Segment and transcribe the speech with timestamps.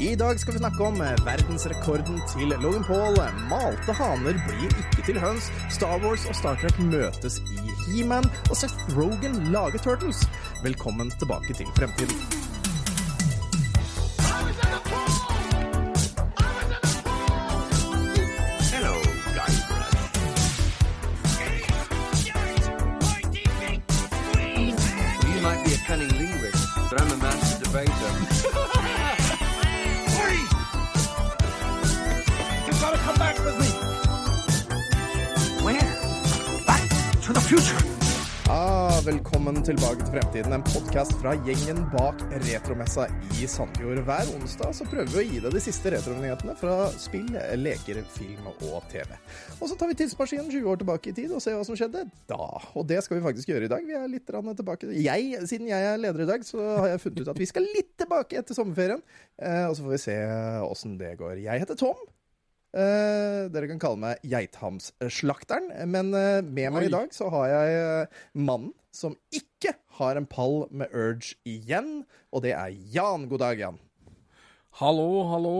[0.00, 0.94] I dag skal vi snakke om
[1.24, 3.18] verdensrekorden til Logan Paul.
[3.50, 5.50] Malte haner blir ikke til høns.
[5.68, 8.24] Star Wars og Star Trek møtes i He-Man.
[8.48, 10.24] Og Seth Rogan lager Turtles.
[10.64, 12.16] Velkommen tilbake til fremtiden.
[18.72, 18.96] Hello.
[25.28, 28.39] You might be a cunning linguist, but I'm a master debater.
[39.00, 43.06] Velkommen tilbake til Fremtiden, en podkast fra gjengen bak retromessa
[43.38, 44.02] i Sandfjord.
[44.04, 47.30] Hver onsdag så prøver vi å gi deg de siste retronyhetene fra spill,
[47.62, 49.14] leker, film og TV.
[49.56, 52.04] Og så tar vi tidsmaskinen 20 år tilbake i tid og ser hva som skjedde
[52.28, 52.44] da.
[52.76, 53.88] Og det skal vi faktisk gjøre i dag.
[53.88, 57.24] Vi er litt tilbake jeg, Siden jeg er leder i dag, så har jeg funnet
[57.24, 59.00] ut at vi skal litt tilbake etter sommerferien.
[59.40, 60.18] Eh, og så får vi se
[60.66, 61.38] åssen det går.
[61.40, 62.08] Jeg heter Tom.
[62.70, 67.80] Uh, dere kan kalle meg Geithamsslakteren, men uh, med meg i dag så har jeg
[67.82, 73.28] uh, mannen som ikke har en pall med Urge igjen, og det er Jan.
[73.30, 73.78] God dag, Jan.
[74.80, 75.54] Hallo, hallo.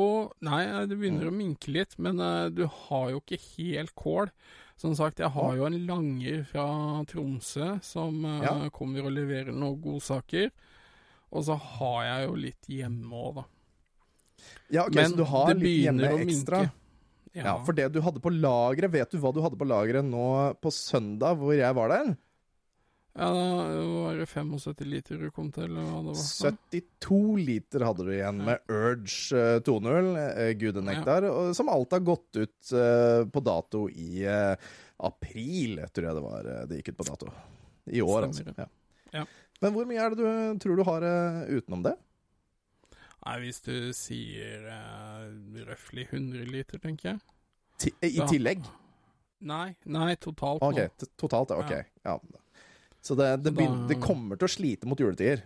[0.47, 4.31] Nei, det begynner å minke litt, men uh, du har jo ikke helt kål.
[4.81, 6.67] Som sagt, jeg har jo en langer fra
[7.11, 8.55] Tromsø som uh, Ja.
[8.73, 10.51] kommer og leverer noen godsaker.
[11.31, 13.45] Og så har jeg jo litt hjemme òg, da.
[14.73, 16.63] Ja, ok, men Så du har litt hjemme ekstra?
[16.65, 16.77] minke.
[17.37, 20.25] Ja, For det du hadde på lageret, vet du hva du hadde på lageret nå
[20.59, 22.09] på søndag hvor jeg var der?
[23.13, 26.61] Ja, da var det 75 liter du kom til, eller hva det var.
[26.71, 31.55] 72 liter hadde du igjen med Urge eh, 2.0, eh, gudenektar, ja.
[31.59, 34.71] som alt har gått ut eh, på dato i eh,
[35.03, 37.33] april, tror jeg det var eh, det gikk ut på dato.
[37.91, 38.47] I år, altså.
[38.55, 38.69] Ja.
[39.11, 39.25] Ja.
[39.61, 41.97] Men hvor mye er det du tror du har eh, utenom det?
[43.21, 45.27] Nei, hvis du sier uh,
[45.67, 47.19] røftlig 100 liter, tenker jeg.
[47.81, 48.63] Ti I tillegg?
[49.45, 51.75] Nei, nei, totalt OK, totalt, ok.
[52.05, 52.15] Ja.
[52.15, 52.40] Ja.
[53.01, 55.45] Så det, det, Så begyn- det kommer til å slite mot juletider.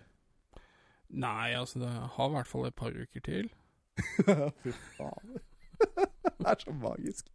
[1.15, 3.51] Nei, altså det har i hvert fall et par uker til.
[4.63, 5.37] Fy faen.
[6.39, 7.29] det er så magisk.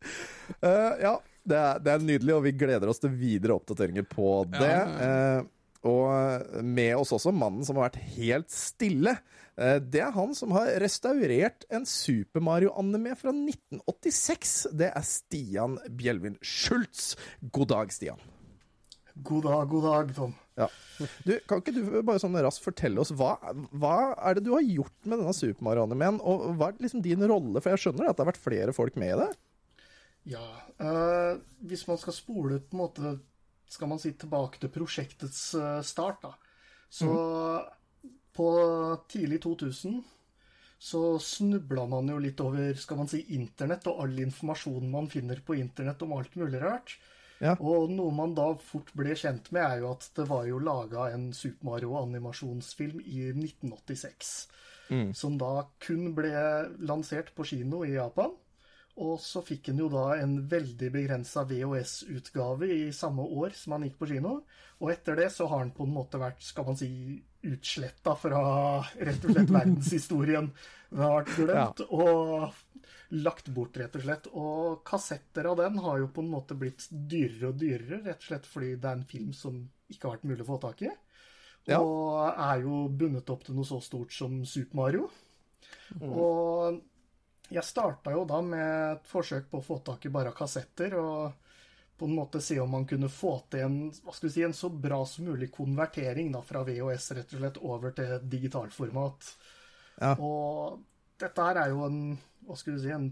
[0.60, 1.14] Uh, ja,
[1.48, 4.69] det er, det er nydelig, og vi gleder oss til videre oppdateringer på det.
[4.69, 5.41] Ja.
[5.41, 5.56] Uh,
[5.88, 9.14] og med oss også mannen som har vært helt stille.
[9.60, 14.69] Eh, det er han som har restaurert en Super Mario-anime fra 1986.
[14.76, 17.14] Det er Stian Bjelvin Schultz.
[17.52, 18.20] God dag, Stian.
[19.15, 20.34] God dag, god dag, Tom.
[20.60, 20.69] Ja.
[21.25, 23.34] Du, kan ikke du bare sånn raskt fortelle oss hva,
[23.72, 27.25] hva er det du har gjort med denne Super Mario-animeen, og hva er liksom din
[27.25, 27.62] rolle?
[27.62, 29.31] For jeg skjønner at det har vært flere folk med i det.
[30.37, 30.44] Ja,
[30.81, 33.19] Øh, hvis man skal spole på en måte,
[33.69, 36.32] skal man si tilbake til prosjektets eh, start, da.
[36.91, 37.10] Så
[38.34, 38.47] på
[39.12, 40.00] tidlig 2000
[40.81, 45.43] så snubla man jo litt over, skal man si, internett og all informasjonen man finner
[45.44, 46.97] på internett om alt mulig rart.
[47.41, 47.55] Ja.
[47.56, 51.09] Og noe man da fort ble kjent med, er jo at det var jo laga
[51.15, 54.34] en Super Mario-animasjonsfilm i 1986.
[55.15, 56.31] Som da kun ble
[56.83, 58.33] lansert på kino i Japan.
[59.00, 63.87] Og så fikk han jo da en veldig begrensa VHS-utgave i samme år som han
[63.87, 64.41] gikk på kino.
[64.81, 66.91] Og etter det så har han på en måte vært, skal man si,
[67.49, 68.43] utsletta fra
[69.00, 70.50] rett og slett verdenshistorien.
[70.91, 72.50] Den har vært glemt og
[73.11, 74.28] lagt bort, rett og slett.
[74.37, 78.28] Og kassetter av den har jo på en måte blitt dyrere og dyrere, rett og
[78.28, 80.93] slett fordi det er en film som ikke har vært mulig å få tak i.
[81.69, 81.81] Ja.
[81.81, 85.09] Og er jo bundet opp til noe så stort som Super Mario.
[86.00, 86.81] Og
[87.50, 91.50] jeg starta jo da med et forsøk på å få tak i bare kassetter, og
[92.00, 94.56] på en måte se om man kunne få til en, hva skal vi si, en
[94.56, 99.33] så bra som mulig konvertering da, fra VHS rett og slett over til digitalformat.
[100.00, 100.15] Ja.
[100.16, 100.78] Og
[101.21, 101.99] dette her er jo en,
[102.49, 103.11] hva skal vi si, en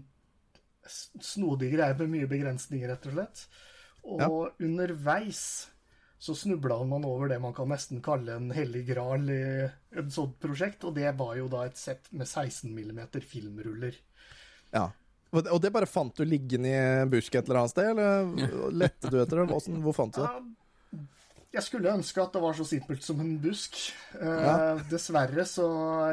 [1.21, 3.43] snodig greie med mye begrensninger, rett og slett.
[4.09, 5.43] Og underveis
[6.19, 10.35] så snubla man over det man kan nesten kalle en hellig gral i et sånt
[10.41, 13.95] prosjekt, og det var jo da et sett med 16 mm filmruller.
[14.73, 14.91] Ja.
[15.31, 19.09] Og det- bare fant du liggende i en busk et eller annet sted, eller lette
[19.11, 19.59] du etter det?
[19.83, 20.55] Hvor fant du det?
[21.51, 23.73] Jeg skulle ønske at det var så simpelt som en busk.
[24.21, 24.75] Eh, Ja.
[24.89, 25.65] Dessverre så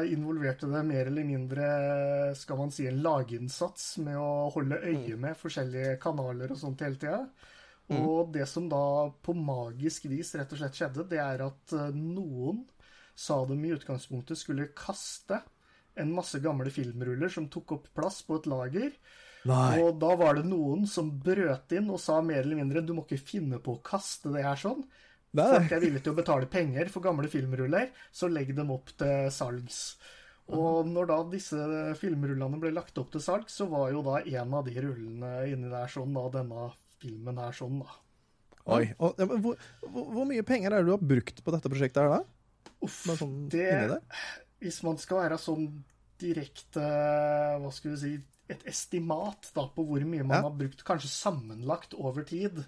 [0.09, 5.19] involverte det mer eller mindre skal man si, en laginnsats med å holde øye Mm.
[5.19, 7.27] med forskjellige kanaler og sånt hele tida.
[7.89, 11.91] Og det som da på magisk vis rett og slett skjedde, det er at eh,
[11.93, 12.65] noen
[13.15, 15.41] sa de i utgangspunktet skulle kaste
[16.01, 18.93] en masse gamle filmruller som tok opp plass på et lager.
[19.47, 19.79] Nei.
[19.81, 23.05] Og da var det noen som brøt inn og sa mer eller mindre du må
[23.05, 24.83] ikke finne på å kaste det her sånn.
[25.37, 25.47] Nei.
[25.53, 29.27] Folk er villige til å betale penger for gamle filmruller, så legg dem opp til
[29.33, 29.81] salgs.
[30.55, 31.59] Og når da disse
[31.99, 35.71] filmrullene ble lagt opp til salg, så var jo da en av de rullene inni
[35.71, 36.69] der sånn, da denne
[37.01, 37.97] filmen her sånn, da.
[38.77, 38.83] Oi.
[38.99, 39.59] Og, hvor,
[39.91, 42.71] hvor, mye penger er det du har brukt på dette prosjektet her, da?
[42.83, 44.23] Uff, sånn det, der?
[44.61, 45.67] Hvis man skal være sånn
[46.19, 46.81] direkte
[47.61, 48.13] Hva skal vi si
[48.49, 50.41] Et estimat da på hvor mye man Ja.
[50.47, 52.61] har brukt, kanskje sammenlagt over tid.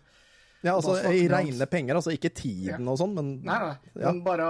[0.62, 3.78] Ja, altså i reine penger, altså ikke tiden og sånn, men Nei, nei.
[3.96, 4.12] Ja.
[4.12, 4.50] Men bare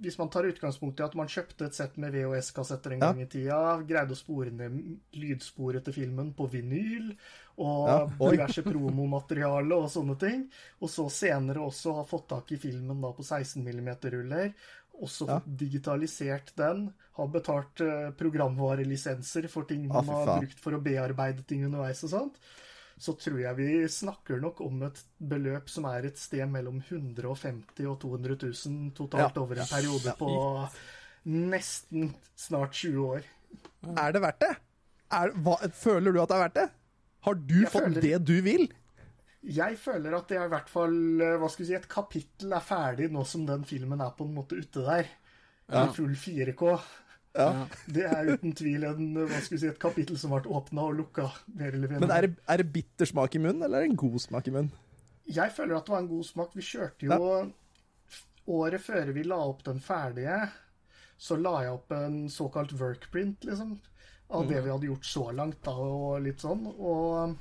[0.00, 3.12] hvis man tar utgangspunkt i at man kjøpte et sett med VHS-kassetter en Ja.
[3.12, 7.14] gang i tida, greide å spore ned lydsporet til filmen på vinyl,
[7.58, 10.48] og Ja, diverse promomateriale og sånne ting,
[10.80, 14.54] og så senere også har fått tak i filmen da på 16 mm-ruller,
[15.02, 15.40] også Ja.
[15.46, 21.44] digitalisert den, har betalt uh, programvarelisenser for ting man ah, har brukt for å bearbeide
[21.46, 22.38] ting underveis og sånt,
[22.98, 27.86] så tror jeg vi snakker nok om et beløp som er et sted mellom 150
[27.90, 29.42] og 200 000 totalt Ja.
[29.42, 30.30] over en periode på
[31.26, 33.22] nesten snart 20 år.
[33.96, 34.56] er det verdt det?
[35.14, 36.68] Er, hva, føler du at det er verdt det?
[37.24, 38.68] Har du Jeg fått føler- det du vil?
[39.44, 42.54] Jeg føler at det er i hvert fall eh, hva skal vi si, et kapittel
[42.56, 45.10] er ferdig nå som den filmen er på en måte ute der.
[45.68, 46.76] I full 4K.
[47.34, 47.66] Ja.
[47.90, 50.98] Det er uten tvil en, hva skal vi si, et kapittel som ble åpna og
[51.00, 51.26] lukka,
[51.58, 52.06] mer eller mindre.
[52.06, 54.48] Men er det, er det bitter smak i munnen, eller er det en god smak
[54.48, 54.72] i munnen?
[55.34, 56.52] Jeg føler at det var en god smak.
[56.56, 57.20] Vi kjørte jo
[58.44, 60.36] Året før vi la opp den ferdige,
[61.16, 63.78] så la jeg opp en såkalt workprint, liksom.
[64.36, 66.66] Av det vi hadde gjort så langt, da, og litt sånn.
[66.74, 67.38] Og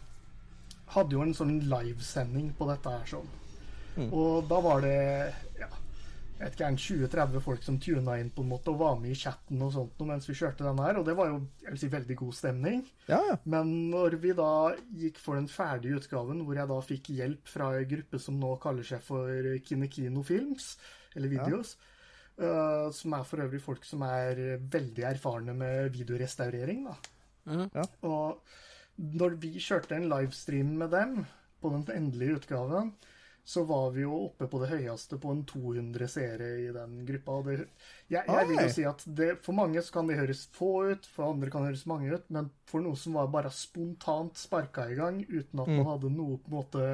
[0.93, 3.31] hadde jo en sånn livesending på dette her sånn.
[4.09, 4.97] Og da var det
[5.59, 5.69] ja,
[6.43, 6.69] jeg vet ikke,
[7.07, 10.01] 20-30 folk som tuna inn på en måte og var med i chatten og sånt
[10.07, 12.81] mens vi kjørte den her, og det var jo jeg vil si, veldig god stemning.
[13.07, 13.37] Ja, ja.
[13.47, 14.49] Men når vi da
[14.99, 18.51] gikk for den ferdige utgaven, hvor jeg da fikk hjelp fra en gruppe som nå
[18.63, 20.73] kaller seg for Kinekino Films,
[21.13, 21.77] eller Videos,
[22.41, 24.43] eh, som er for øvrig folk som er
[24.73, 26.99] veldig erfarne med videorestaurering, da.
[27.77, 27.87] Ja.
[28.09, 28.41] Og
[28.97, 31.17] når vi kjørte en livestream med dem
[31.63, 32.93] på den endelige utgaven,
[33.43, 37.39] så var vi jo oppe på det høyeste på en 200 seere i den gruppa.
[37.47, 37.55] Det,
[38.13, 41.09] jeg, jeg vil jo si at det, for mange så kan det høres få ut,
[41.11, 44.95] for andre kan høres mange ut, men for noe som var bare spontant sparka i
[44.99, 46.87] gang, uten at man hadde noe på en måte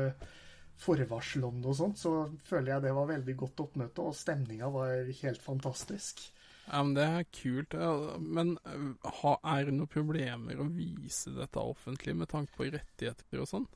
[0.79, 2.15] forvarsel om det og sånt, så
[2.47, 6.23] føler jeg det var veldig godt oppmøte, og stemninga var helt fantastisk.
[6.69, 7.75] Ja, men Det er kult.
[8.21, 13.67] Men er det noen problemer å vise dette offentlig med tanke på rettigheter og sånn?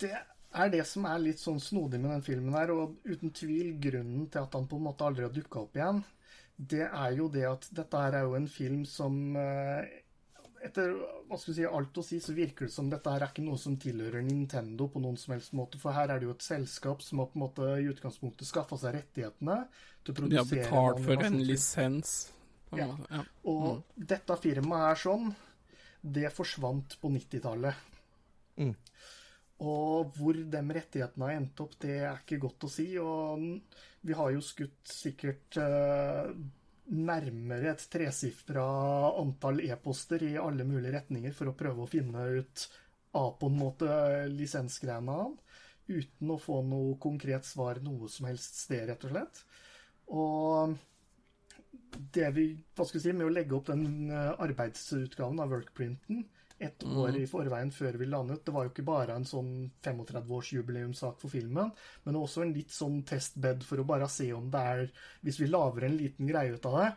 [0.00, 3.74] Det er det som er litt sånn snodig med den filmen her, og uten tvil
[3.82, 6.00] grunnen til at han på en måte aldri har dukka opp igjen,
[6.60, 9.20] det er jo det at dette her er jo en film som
[10.62, 10.92] etter
[11.28, 13.58] hva skal si, alt å si, så virker det som dette her er ikke noe
[13.60, 15.78] som tilhører Nintendo på noen som helst måte.
[15.80, 18.78] For her er det jo et selskap som har på en måte i utgangspunktet skaffa
[18.82, 19.56] seg rettighetene
[20.04, 22.12] til å produsere De har betalt for en lisens.
[22.70, 22.86] på en Ja.
[22.92, 23.10] måte.
[23.10, 23.24] Ja.
[23.44, 25.34] Og dette firmaet er sånn,
[26.02, 27.74] det forsvant på 90-tallet.
[28.58, 28.74] Mm.
[29.60, 32.86] Og hvor de rettighetene har endt opp, det er ikke godt å si.
[32.98, 33.42] Og
[34.02, 36.30] vi har jo skutt sikkert eh,
[36.90, 38.64] nærmere et tresifra
[39.20, 42.66] antall e-poster i alle mulige retninger for å prøve å finne ut
[43.18, 43.90] av på en måte
[44.30, 45.36] lisensgreiene han,
[45.90, 49.42] uten å få noe konkret svar noe som helst sted, rett og slett.
[50.10, 50.76] Og
[52.14, 56.24] det vi, hva skal vi si, med å legge opp den eh, arbeidsutgaven av workprinten
[56.60, 58.42] et år i forveien før vi landet.
[58.44, 59.70] det var jo ikke bare en sånn
[60.30, 61.70] 35-årsjubileumssak for filmen,
[62.04, 64.82] men også en litt sånn testbed for å bare se om det er,
[65.24, 66.90] hvis vi lager en liten greie ut av det,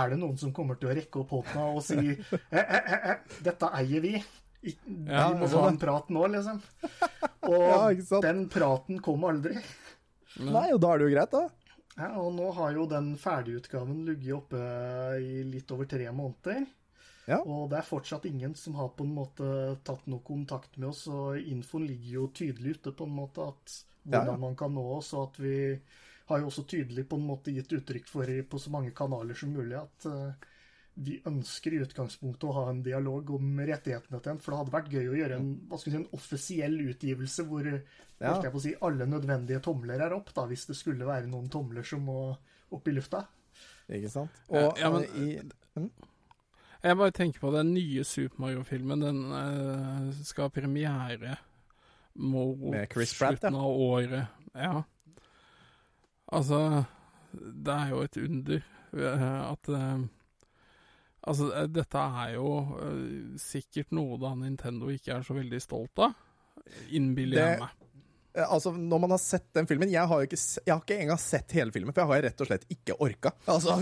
[0.00, 3.08] er det noen som kommer til å rekke opp hånda og si eh, eh, eh,
[3.10, 4.14] eh, dette eier vi.
[4.62, 5.04] I- Vi
[5.40, 6.60] må ha en prat nå, liksom.
[7.50, 9.56] Og Ja, den praten kom aldri.
[10.40, 11.48] Nei, og da er det jo greit, da.
[11.96, 14.60] Ja, og nå har jo den ferdigutgaven ligget oppe
[15.20, 16.62] i litt over tre måneder.
[17.28, 17.38] Ja.
[17.44, 19.46] Og det er fortsatt ingen som har på en måte
[19.84, 23.74] tatt noe kontakt med oss, og infoen ligger jo tydelig ute på en måte at
[24.04, 24.36] hvordan Ja, ja.
[24.40, 25.78] man kan nå oss, og at vi
[26.30, 29.34] har jo også tydelig på en måte gitt uttrykk for i- på så mange kanaler
[29.34, 30.32] som mulig at uh,
[30.96, 34.74] vi ønsker i utgangspunktet å ha en dialog om rettighetene til en, for det hadde
[34.74, 37.66] vært gøy å gjøre en, hva skal si, en offisiell utgivelse hvor
[38.20, 38.34] Ja.
[38.42, 41.48] jeg på å si, alle nødvendige tomler er opp, da, hvis det skulle være noen
[41.48, 42.36] tomler som må
[42.70, 43.22] opp i lufta.
[43.88, 44.30] Ikke sant?
[44.50, 45.40] Og ja, men- eh,
[45.78, 45.90] i
[46.80, 49.02] Jeg bare tenker på den nye Super Mario-filmen.
[49.04, 51.36] Den uh, skal ha premiere
[52.20, 54.38] mot slutten av året.
[54.54, 54.82] Ja.
[56.30, 56.84] Altså
[57.30, 58.56] Det er jo et under
[58.92, 60.00] eh, at uh,
[61.20, 62.48] Altså, dette er jo
[62.80, 66.14] uh, sikkert noe da Nintendo ikke er så veldig stolt av.
[66.96, 67.74] Innbiller jeg meg.
[68.40, 70.98] Eh, altså, når man har sett den filmen Jeg har jo ikke, jeg har ikke
[71.04, 73.34] engang sett hele filmen, for jeg har rett og slett ikke orka.
[73.50, 73.76] Altså,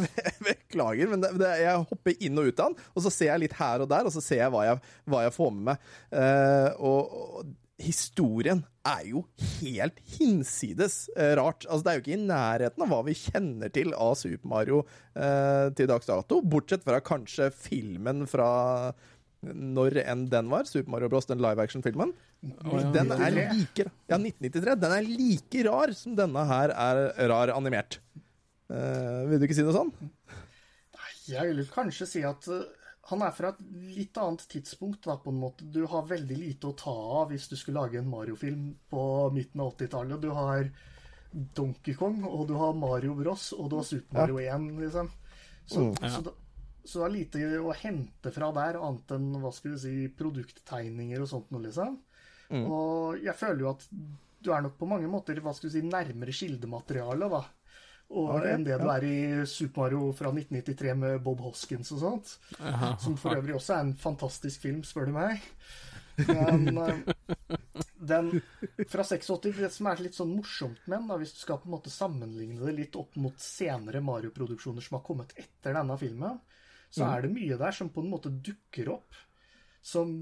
[0.44, 3.44] Beklager, men det, det, jeg hopper inn og ut av den, og så ser jeg
[3.46, 5.88] litt her og der, og så ser jeg hva jeg, hva jeg får med meg.
[6.12, 9.22] Uh, og, og historien er jo
[9.60, 11.66] helt hinsides eh, rart.
[11.68, 14.80] Altså, det er jo ikke i nærheten av hva vi kjenner til av Super Mario
[15.14, 18.50] eh, til dags dato, bortsett fra kanskje filmen fra
[19.47, 22.14] når enn den var, Super Mario Bros., den live action-filmen.
[22.42, 22.80] ja.
[22.95, 24.75] Den er like Ja, 1993.
[24.83, 28.00] Den er like rar som denne her er rar animert.
[28.68, 29.95] Uh, vil du ikke si noe sånn?
[31.28, 32.66] Jeg vil kanskje si at eh,
[33.09, 33.61] han er fra et
[33.95, 35.64] litt annet tidspunkt, da, på en måte.
[35.64, 36.92] Du har veldig lite å ta
[37.23, 39.02] av hvis du skulle lage en Mario-film på
[39.37, 40.21] midten av 80-tallet.
[40.25, 40.68] Du har
[41.57, 45.11] Donkey Kong, og du har Mario Bros, og du har Super Mario 1, liksom.
[45.68, 46.33] Så, så, da,
[46.88, 51.23] så det er lite å hente fra der, annet enn hva skal vi si, produkttegninger
[51.25, 51.99] og sånt noe, liksom.
[52.64, 53.85] Og jeg føler jo at
[54.38, 57.42] du er nok på mange måter hva skal vi si, nærmere kildematerialet, da.
[58.09, 59.16] Og, okay, enn det du er i
[59.49, 62.30] Super Mario fra 1993 med Bob Hoskins og sånt.
[62.57, 65.45] Aha, Som for øvrig også er en fantastisk film, spør du meg.
[66.25, 67.59] Men eh,
[68.09, 68.30] den
[68.88, 71.76] fra 86, det som er litt sånn morsomt med den, hvis du skal på en
[71.76, 76.40] måte sammenligne det litt opp mot senere Mario-produksjoner som har kommet etter denne filmen,
[76.90, 79.16] så er det mye der som på en måte dukker opp.
[79.85, 80.12] Som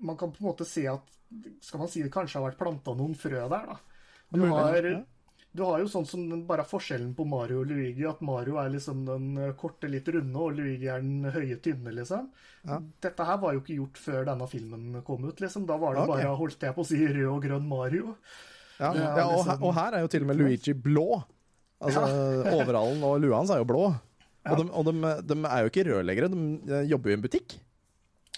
[0.00, 1.14] man kan på en måte se at
[1.60, 3.74] Skal man si det kanskje har vært planta noen frø der, da.
[4.32, 4.86] Du har,
[5.52, 8.70] du har jo sånn som den, bare forskjellen på Mario og Luigi, at Mario er
[8.72, 12.30] liksom den eh, korte, litt runde, og Luigi er den høye, tynne, liksom.
[13.04, 15.66] Dette her var jo ikke gjort før denne filmen kom ut, liksom.
[15.68, 16.12] Da var det okay.
[16.14, 18.14] bare, holdt jeg på å si, rød og grønn Mario.
[18.78, 21.08] Ja, Ja, ja og, liksom- her, og her er jo til og med Luigi blå.
[21.78, 22.04] Altså,
[22.56, 23.88] Overallen og lua hans er jo blå.
[24.50, 27.24] Og, de, og de, de er jo ikke rørleggere, de eh, jobber jo i en
[27.24, 27.56] butikk.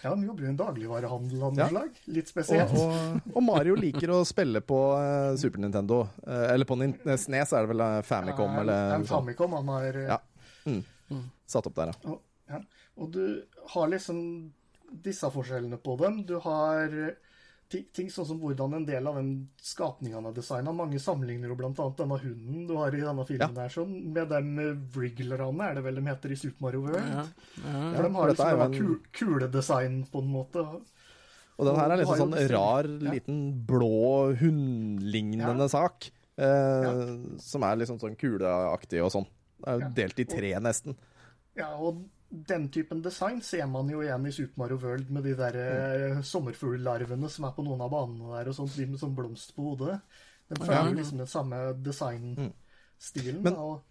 [0.00, 1.68] Ja, de jobber jo i en dagligvarehandel av noe Ja.
[1.68, 1.98] slag.
[2.16, 2.70] Litt spesielt.
[2.72, 5.98] og, og Mario liker å spille på uh, Super Nintendo.
[6.24, 9.04] Uh, eller på Nin Snes er det vel Famicom Ja, eller en.
[9.10, 10.18] Famicom, han har Ja.
[11.50, 12.12] Satt opp der, ja.
[12.14, 12.60] Og, ja.
[12.96, 13.22] og du
[13.74, 14.20] har liksom
[15.04, 16.22] disse forskjellene på dem.
[16.26, 16.94] Du har
[17.70, 19.30] ting, ting sånn som hvordan en del av den
[19.62, 20.72] skapningen er designa.
[20.74, 24.68] Mange sammenligner jo annet denne hunden du har i denne filmen her, sånn, med de
[24.94, 27.10] wrigglerne, er det vel de heter i Super Mario World.
[27.14, 27.24] Ja.
[27.62, 27.92] Ja.
[27.94, 30.66] For de har liksom en- ku, kuledesign på en måte.
[31.60, 35.68] Og den her er liksom sånn rar, liten blå hundlignende Ja.
[35.68, 36.10] sak.
[36.38, 39.26] Eh, Som er liksom sånn kuleaktig og sånn.
[39.60, 39.88] Det er jo Ja.
[39.94, 40.96] delt i tre, nesten.
[41.54, 45.34] Ja, og den typen design ser man jo igjen i Super Mario World med de
[45.34, 46.22] der Mm.
[46.22, 49.62] sommerfugllarvene som er på noen av banene der, og sånt, de med sånn blomst på
[49.72, 50.00] hodet.
[50.49, 53.42] Den følger ja, liksom den samme designstilen.
[53.44, 53.54] Mm.
[53.56, 53.82] og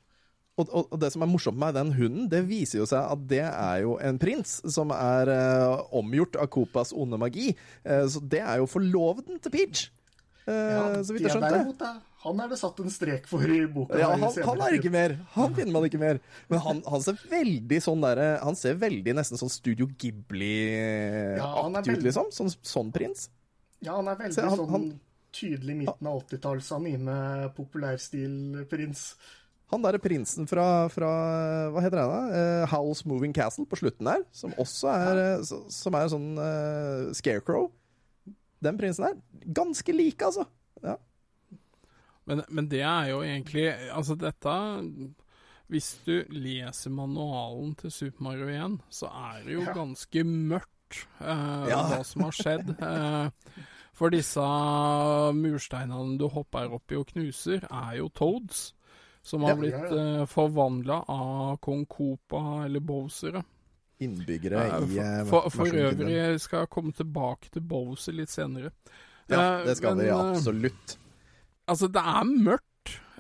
[0.60, 3.46] Og, og, det som er morsomt med den hunden, det viser jo seg at det
[3.48, 7.54] er jo en prins som er eh, omgjort av Copas onde magi.
[7.86, 9.86] Eh, så det er jo forloveden til Peach.
[10.44, 12.02] Eh, Ja, så vidt jeg skjønte.
[12.26, 13.96] Han er det satt en strek for i boka.
[13.96, 15.14] Ja, han, han er ikke mer.
[15.38, 16.20] Han finner man ikke mer.
[16.52, 21.70] Men han, han ser veldig sånn derre Han ser veldig nesten sånn Studio Ghibli-aktig Ja,
[21.80, 22.34] ut, liksom.
[22.36, 23.30] Sånn, sånn prins.
[23.80, 24.90] Ja, han er veldig Se, han- sånn
[25.30, 27.16] tydelig midten av 80-talls anime,
[27.56, 29.04] populærstil-prins.
[29.70, 31.10] Han derre prinsen fra, fra
[31.70, 32.22] Hva heter han da?
[32.34, 35.36] Uh, Howl's Moving Castle på slutten der, som også er ja.
[35.46, 37.70] Som er sånn uh, scarecrow.
[38.66, 39.20] Den prinsen der.
[39.62, 40.48] Ganske like, altså.
[40.84, 40.98] Ja.
[42.30, 44.54] Men, men det er jo egentlig Altså, dette
[45.70, 49.74] Hvis du leser manualen til Super Mario 1, så er det jo Ja.
[49.74, 51.82] ganske mørkt eh, Ja.
[51.90, 52.72] hva som har skjedd.
[52.82, 53.30] Eh,
[54.00, 54.40] for disse
[55.36, 58.74] mursteinene du hopper oppi og knuser, er jo Toads.
[59.22, 59.56] Som har Ja.
[59.60, 63.44] blitt Ja, eh, forvandla av kong Koopa eller Bowser.
[64.00, 68.30] Innbyggere Eh, i eh, for, for, for øvrig skal jeg komme tilbake til Bowser litt
[68.30, 68.72] senere.
[69.30, 70.98] Ja, Eh, det skal men, vi eh, absolutt.
[71.70, 72.66] Altså, det er mørkt.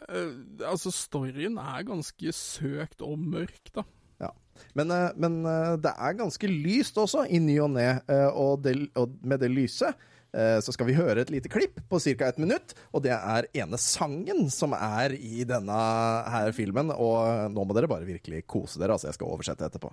[0.10, 0.34] Uh,
[0.66, 3.86] altså, storyen er ganske søkt og mørk, da.
[4.20, 4.32] Ja.
[4.78, 7.92] Men, uh, men uh, det er ganske lyst også, i ny og ne.
[8.34, 8.66] Og,
[8.98, 9.94] og med det lyse
[10.30, 12.28] så skal vi høre et lite klipp på ca.
[12.28, 12.76] ett minutt.
[12.94, 15.80] Og det er ene sangen som er i denne
[16.30, 16.92] her filmen.
[16.94, 18.94] Og nå må dere bare virkelig kose dere.
[18.94, 19.90] Altså, jeg skal oversette etterpå.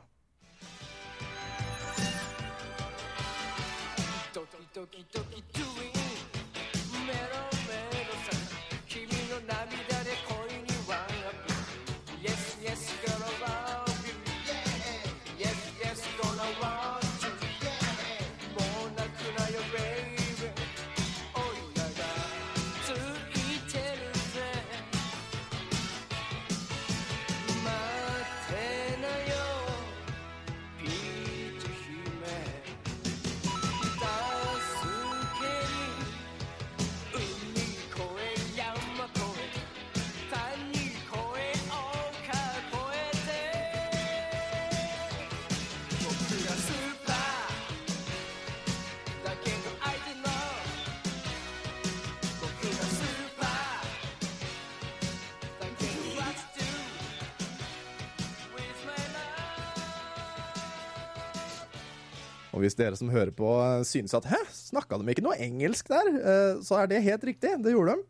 [62.66, 66.12] Hvis dere som hører på eh, synes at hæ, snakka de ikke noe engelsk der,
[66.18, 67.56] eh, så er det helt riktig.
[67.62, 68.06] Det gjorde de.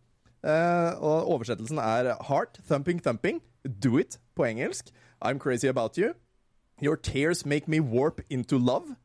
[0.46, 4.92] Eh, og oversettelsen er heart thumping thumping, do it på engelsk.
[5.24, 6.14] I'm crazy about you.
[6.82, 8.96] Your tears make me warp into love.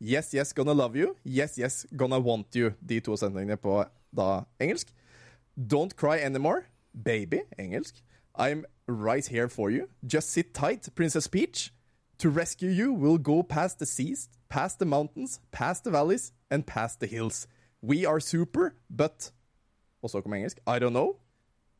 [0.00, 1.14] Yes, yes, gonna love you.
[1.24, 2.72] Yes, yes, gonna want you.
[2.80, 3.84] De to setningene på
[4.16, 4.88] da engelsk.
[5.56, 6.64] Don't cry anymore.
[6.92, 8.02] Baby, engelsk.
[8.34, 9.88] I'm right here for you.
[10.06, 11.72] Just sit tight, Princess Peach.
[12.18, 16.66] To rescue you, we'll go past the seas, past the mountains, past the valleys, and
[16.66, 17.46] past the hills.
[17.82, 19.32] We are super, but
[20.02, 20.58] Og så kom engelsk.
[20.66, 21.16] I don't know.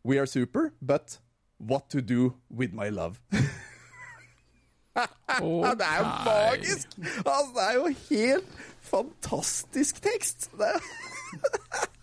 [0.04, 1.20] We are super, but
[1.60, 3.20] what to do with my love?
[5.40, 6.88] oh, det er jo magisk!
[6.98, 8.48] Altså, det er jo helt
[8.80, 10.50] fantastisk tekst.
[10.58, 10.80] Det er,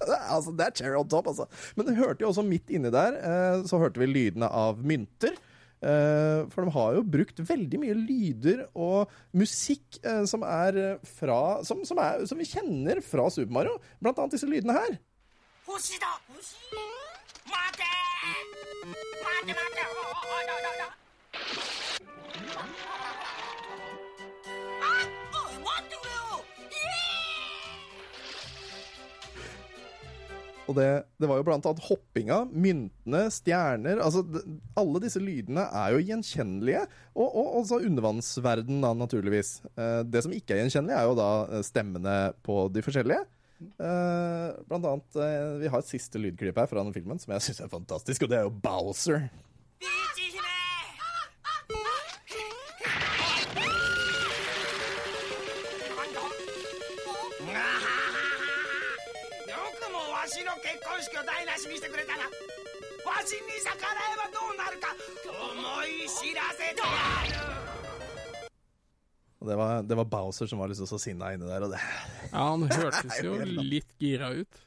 [0.06, 1.46] det altså, det er cherry on top, altså.
[1.76, 5.38] Men det hørte jo også midt inni der, eh, så hørte vi lydene av mynter.
[5.78, 11.10] Eh, for de har jo brukt veldig mye lyder og musikk eh, som, er eh,
[11.20, 13.78] fra, som, som, er, som vi kjenner fra Super Mario.
[14.02, 14.98] Blant annet disse lydene her.
[17.48, 17.92] Mate!
[19.22, 19.84] Mate, mate.
[19.86, 20.88] Oh, oh, oh, oh,
[22.58, 23.07] oh.
[30.68, 34.24] Og det, det var jo blant annet hoppinga, myntene, stjerner altså
[34.78, 36.84] Alle disse lydene er jo gjenkjennelige.
[37.16, 39.58] Og, og også undervannsverden, da, naturligvis.
[39.74, 43.24] Eh, det som ikke er gjenkjennelig, er jo da eh, stemmene på de forskjellige.
[43.58, 45.16] Eh, blant annet
[45.64, 48.34] Vi har et siste lydklipp her fra den filmen som jeg syns er fantastisk, og
[48.34, 49.30] det er jo Bowser.
[60.97, 62.25] しの結婚式を台無しにしてくれたな
[63.05, 64.97] わしに逆らえばどうなるか
[65.29, 66.89] 思い知らせてや
[67.29, 67.63] る
[69.43, 71.65] Og det var, det var Bowser som var liksom så sinna inni der.
[71.67, 71.81] Og det
[72.31, 74.61] Ja, han hørtes jo helt litt gira ut.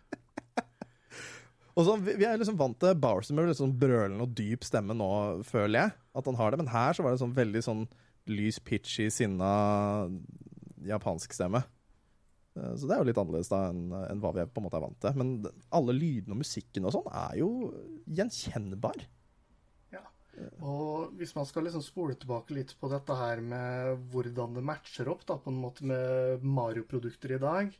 [1.75, 4.67] Og så, vi, vi er liksom vant til Bowser med litt sånn brølende og dyp
[4.67, 5.07] stemme nå,
[5.47, 5.95] føler jeg.
[6.11, 6.59] At han har det.
[6.59, 7.85] Men her så var det sånn veldig sånn
[8.27, 9.53] lys, pitchy, sinna
[10.83, 11.63] japansk stemme.
[12.56, 14.78] Eh, Så det er jo litt annerledes da enn enn hva vi på en måte
[14.80, 15.16] er vant til.
[15.20, 15.32] Men
[15.70, 17.50] alle lydene og musikken og sånn er jo
[18.06, 19.04] gjenkjennbar.
[19.94, 20.02] Ja.
[20.64, 25.10] Og hvis man skal liksom spole tilbake litt på dette her med hvordan det matcher
[25.12, 27.74] opp da, på en måte med Mario-produkter i dag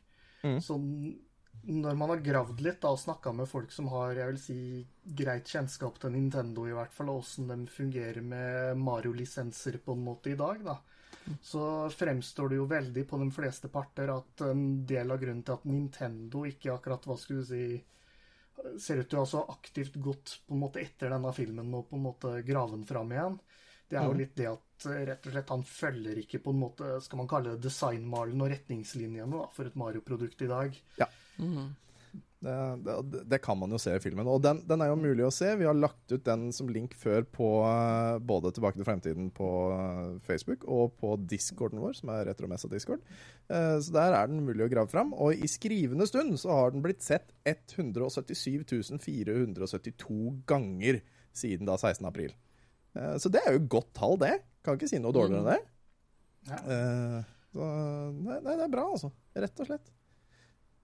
[0.61, 0.75] Så
[1.63, 4.59] Når man har gravd litt da, og snakka med folk som har jeg vil si,
[5.05, 10.03] greit kjennskap til Nintendo, i hvert fall, og åssen de fungerer med Mario-lisenser på en
[10.05, 10.77] måte i dag, da,
[11.41, 11.63] så
[11.93, 15.67] fremstår det jo veldig på de fleste parter at en del av grunnen til at
[15.69, 17.63] Nintendo ikke akkurat, hva skulle du si
[18.77, 21.87] ser ut til å ha så aktivt gått på en måte etter denne filmen og
[21.89, 23.39] på en måte grave den fram igjen.
[23.91, 26.61] Det er jo litt det at eh, rett og slett han følger ikke på en
[26.61, 30.77] måte, skal man kalle det designmalen og retningslinjene da, for et Mario-produkt i dag.
[31.01, 31.09] Ja.
[32.41, 34.25] Det, det, det kan man jo se i filmen.
[34.25, 35.51] Og den, den er jo mulig å se.
[35.59, 39.49] Vi har lagt ut den som link før på eh, både Tilbake til fremtiden på
[39.75, 43.03] eh, Facebook og på discorden vår, som er Retromessa Discord.
[43.45, 45.13] Eh, Så der er den mulig å grave fram.
[45.13, 48.65] Og i skrivende stund så har den blitt sett 177
[49.05, 51.01] 472 ganger
[51.37, 52.07] siden da 16.
[52.09, 52.33] april.
[53.21, 54.33] Så det er jo et godt tall, det.
[54.65, 55.61] Kan ikke si noe dårligere enn det.
[56.49, 56.57] Ja.
[56.73, 57.21] Eh,
[57.53, 57.65] Så
[58.17, 59.13] nei, det er bra, altså.
[59.35, 59.89] Rett og slett.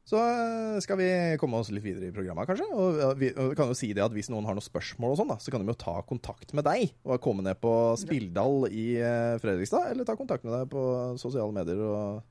[0.07, 1.07] Så eh, skal vi
[1.41, 2.67] komme oss litt videre i programmet, kanskje.
[2.71, 3.27] Og vi
[3.59, 5.59] kan jo si det at hvis noen har noen spørsmål, og sånn da, så kan
[5.65, 6.93] de jo ta kontakt med deg.
[7.03, 10.85] Og komme ned på Spilldal i eh, Fredrikstad, eller ta kontakt med deg på
[11.19, 12.23] sosiale medier og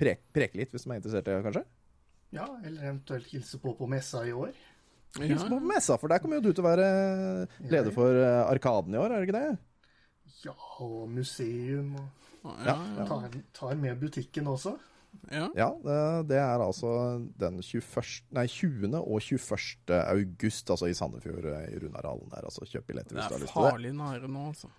[0.00, 1.64] preke, preke litt, hvis de er interessert i det, kanskje.
[2.34, 4.50] Ja, eller eventuelt hilse på på messa i år.
[5.18, 6.90] Hilse på messa, for der kommer jo du til å være
[7.70, 9.56] leder for eh, Arkaden i år, er det ikke det?
[10.48, 11.94] Ja, og museum,
[12.42, 13.06] og Ja, ja.
[13.06, 14.78] tar, tar med butikken også.
[15.30, 15.46] Ja.
[15.56, 15.96] Ja, det,
[16.30, 16.90] det er altså
[17.40, 18.92] den 21, nei, 20.
[19.00, 19.94] og 21.
[20.00, 22.46] august, altså i Sandefjord, eh, i Runarhallen der.
[22.48, 23.72] Altså kjøp billetter Det hvis du har er lyst til det.
[23.72, 24.70] farlig nære nå, altså.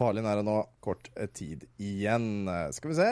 [0.00, 2.28] Farlig nære nå, kort eh, tid igjen.
[2.48, 3.08] Eh, Skal vi se.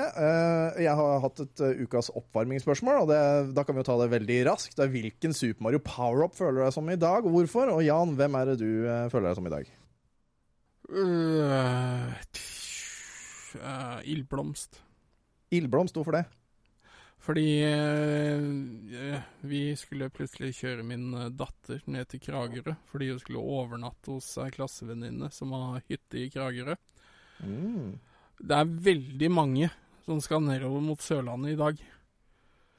[0.87, 3.21] Jeg har hatt et ukas oppvarmingsspørsmål, og det,
[3.59, 4.79] da kan vi jo ta det veldig raskt.
[4.79, 7.75] Det er Hvilken Super Mario Power-Up føler du deg som i dag, og hvorfor?
[7.77, 8.71] Og Jan, hvem er det du
[9.13, 9.71] føler deg som i dag?
[10.91, 12.11] Uh,
[13.55, 14.81] øh, Ildblomst.
[15.55, 16.25] Ildblomst, hvorfor det?
[17.31, 23.43] Fordi eh, vi skulle plutselig kjøre min øh, datter ned til Kragerø, fordi hun skulle
[23.55, 26.75] overnatte hos ei klassevenninne som har hytte i Kragerø.
[27.47, 27.93] Mm.
[28.35, 29.69] Det er veldig mange
[30.09, 31.85] som skal nedover mot Sørlandet i dag.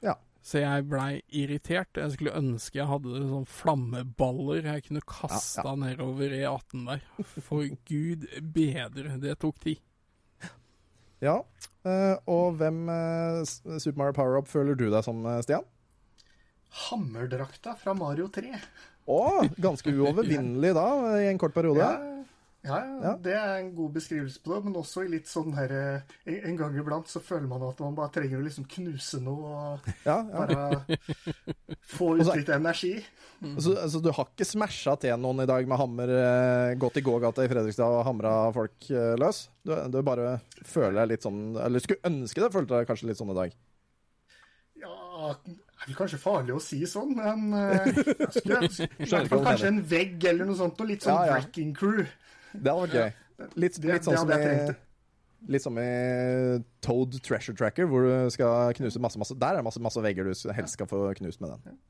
[0.04, 0.18] Ja.
[0.44, 1.96] Så jeg blei irritert.
[1.96, 5.80] Jeg skulle ønske jeg hadde sånn flammeballer jeg kunne kasta Ja, ja.
[5.86, 7.08] nedover E18 der.
[7.48, 9.80] For gud bedre, det tok tid.
[11.22, 11.36] Ja.
[11.86, 13.42] eh, og hvem eh,
[13.78, 15.66] Super Mario Power-Up føler du deg som, eh, Stian?
[16.88, 18.50] Hammerdrakta fra Mario 3.
[19.12, 19.20] Å,
[19.60, 20.86] ganske uovervinnelig da,
[21.20, 21.84] i en kort periode.
[21.84, 22.11] Ja,
[22.62, 25.72] ja, ja, det er en god beskrivelse på det, men også i litt sånn her
[25.74, 26.12] eh,
[26.46, 29.88] En gang iblant så føler man at man bare trenger å liksom knuse noe og
[30.08, 30.44] Ja, ja.
[30.44, 30.98] bare
[31.94, 32.94] få ut litt energi.
[33.58, 37.02] Så, altså, du har ikke smasha til noen i dag med hammer, eh, gått i
[37.02, 39.48] gågata i Fredrikstad og hamra folk eh, løs?
[39.66, 43.18] Du, du bare føler deg litt sånn Eller skulle ønske det, følte deg kanskje litt
[43.18, 43.58] sånn i dag?
[44.82, 49.10] Ja, det er vel kanskje farlig å si sånn, men uh, jeg skulle jeg, i
[49.10, 51.36] hvert fall kanskje en vegg eller noe sånt, og litt sånn Ja, ja.
[51.42, 52.06] wrecking crew.
[52.52, 53.12] Det hadde vært gøy.
[53.58, 54.74] Litt, litt sånn som i.
[55.50, 55.92] Litt som i
[56.84, 60.28] Toad Treasure Tracker, hvor du skal knuse masse, masse Der er det masse, masse vegger
[60.28, 61.80] du helst skal få knust med den.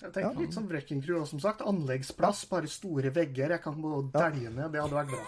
[0.00, 3.52] Jeg tenker litt sånn wrecking crew, som sagt, anleggsplass, bare store vegger.
[3.56, 5.24] Jeg kan gå dælje ned, det hadde vært bra.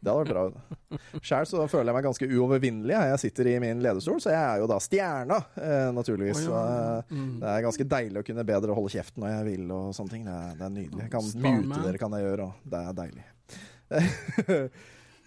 [0.00, 0.98] Det hadde vært bra.
[1.28, 2.96] Sjæl så føler jeg meg ganske uovervinnelig.
[3.12, 6.44] Jeg sitter i min lederstol, så jeg er jo da stjerna, eh, naturligvis.
[6.48, 7.02] Oh, ja.
[7.08, 7.34] mm.
[7.42, 10.24] Det er ganske deilig å kunne bedre holde kjeften når jeg vil og sånne ting.
[10.28, 11.02] Det er, det er nydelig.
[11.04, 13.26] Jeg kan mute dere, kan jeg gjøre, og det er deilig.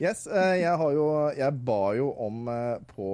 [0.02, 1.06] Yes, eh, jeg har jo
[1.38, 3.08] Jeg ba jo om eh, på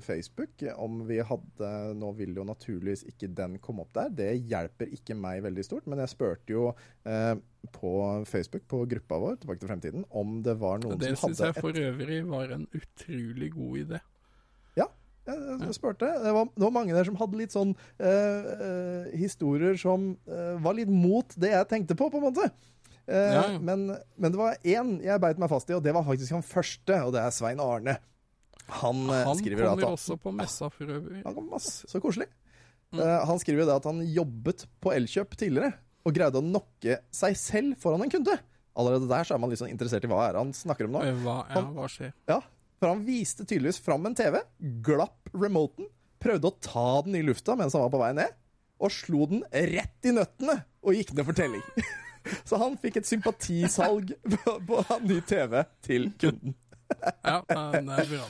[0.00, 4.08] Facebook om vi hadde Nå vil jo naturligvis ikke den komme opp der.
[4.22, 6.70] Det hjelper ikke meg veldig stort, men jeg spurte jo
[7.04, 7.34] eh,
[7.72, 7.92] på
[8.26, 11.52] Facebook, på gruppa vår, Tilbake til fremtiden, om det var noen Det som syns hadde
[11.52, 14.02] jeg for øvrig var en utrolig god idé.
[14.80, 14.88] Ja,
[15.28, 16.08] jeg, spurte.
[16.24, 20.56] Det var, det var mange der som hadde litt sånn eh, eh, historier som eh,
[20.64, 22.48] var litt mot det jeg tenkte på, på en måte.
[23.12, 23.58] Eh, Ja, ja.
[23.60, 23.84] Men,
[24.16, 26.96] men det var én jeg beit meg fast i, og det var faktisk han første,
[27.04, 27.98] og det er Svein Arne.
[28.80, 31.22] Han, eh, Han skriver at kommer han, også på messa for øvrig.
[31.26, 32.28] han masse, Så koselig.
[32.92, 33.00] Mm.
[33.00, 35.74] Eh, han skriver det at han jobbet på Elkjøp tidligere,
[36.06, 38.38] og greide å knocke seg selv foran en kunde.
[38.76, 41.02] Allerede der så er man litt sånn interessert i hva er han snakker om nå.
[41.22, 42.12] Hva, ja, Han- hva skjer?
[42.28, 42.40] Ja,
[42.80, 44.40] for han viste tydeligvis fram en TV,
[44.82, 45.86] glapp remoten,
[46.22, 48.32] prøvde å ta den i lufta mens han var på vei ned,
[48.80, 51.62] og slo den rett i nøttene og gikk ned for telling.
[52.48, 56.54] Så han fikk et sympatisalg på, på ny TV til kunden.
[57.24, 57.56] Ja, det
[58.02, 58.26] er bra.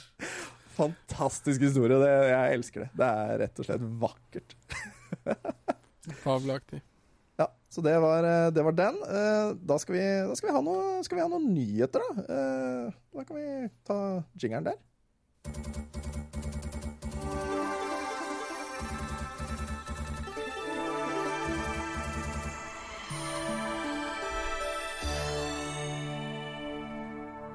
[0.76, 1.96] Fantastisk historie.
[1.98, 2.90] Det, jeg elsker det.
[3.00, 4.54] Det er rett og slett vakkert.
[6.22, 6.78] Fabelaktig.
[7.40, 9.00] Ja, Så det var, eh, det var den.
[9.02, 12.26] Eh, Da skal vi, da skal vi, ha, noe, skal vi ha noen nyheter, da.
[12.38, 13.98] Eh, Da kan vi ta
[14.38, 16.61] jingeren der.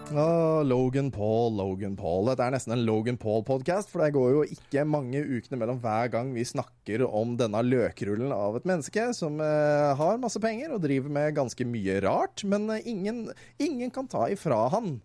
[0.08, 2.30] Å, Logan Paul, Logan Paul.
[2.30, 6.08] Dette er nesten en Logan Paul-podkast, for det går jo ikke mange ukene mellom hver
[6.14, 10.86] gang vi snakker om denne løkrullen av et menneske som eh, har masse penger og
[10.86, 13.26] driver med ganske mye rart, men eh, ingen,
[13.60, 15.02] ingen kan ta ifra han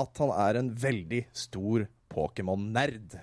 [0.00, 3.20] at han er en veldig stor Pokémon-nerd.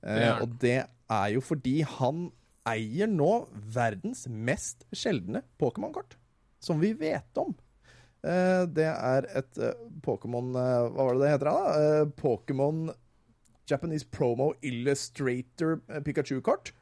[0.00, 2.30] Eh, og det er jo fordi han
[2.68, 6.16] eier nå verdens mest sjeldne Pokémon-kort,
[6.56, 7.52] som vi vet om.
[8.26, 11.50] Eh, det er et eh, Pokémon eh, Hva var det det heter?
[11.50, 12.08] da?
[12.18, 12.88] Pokémon
[13.68, 16.72] Japanese Promo Illustrator Pikachu-kort.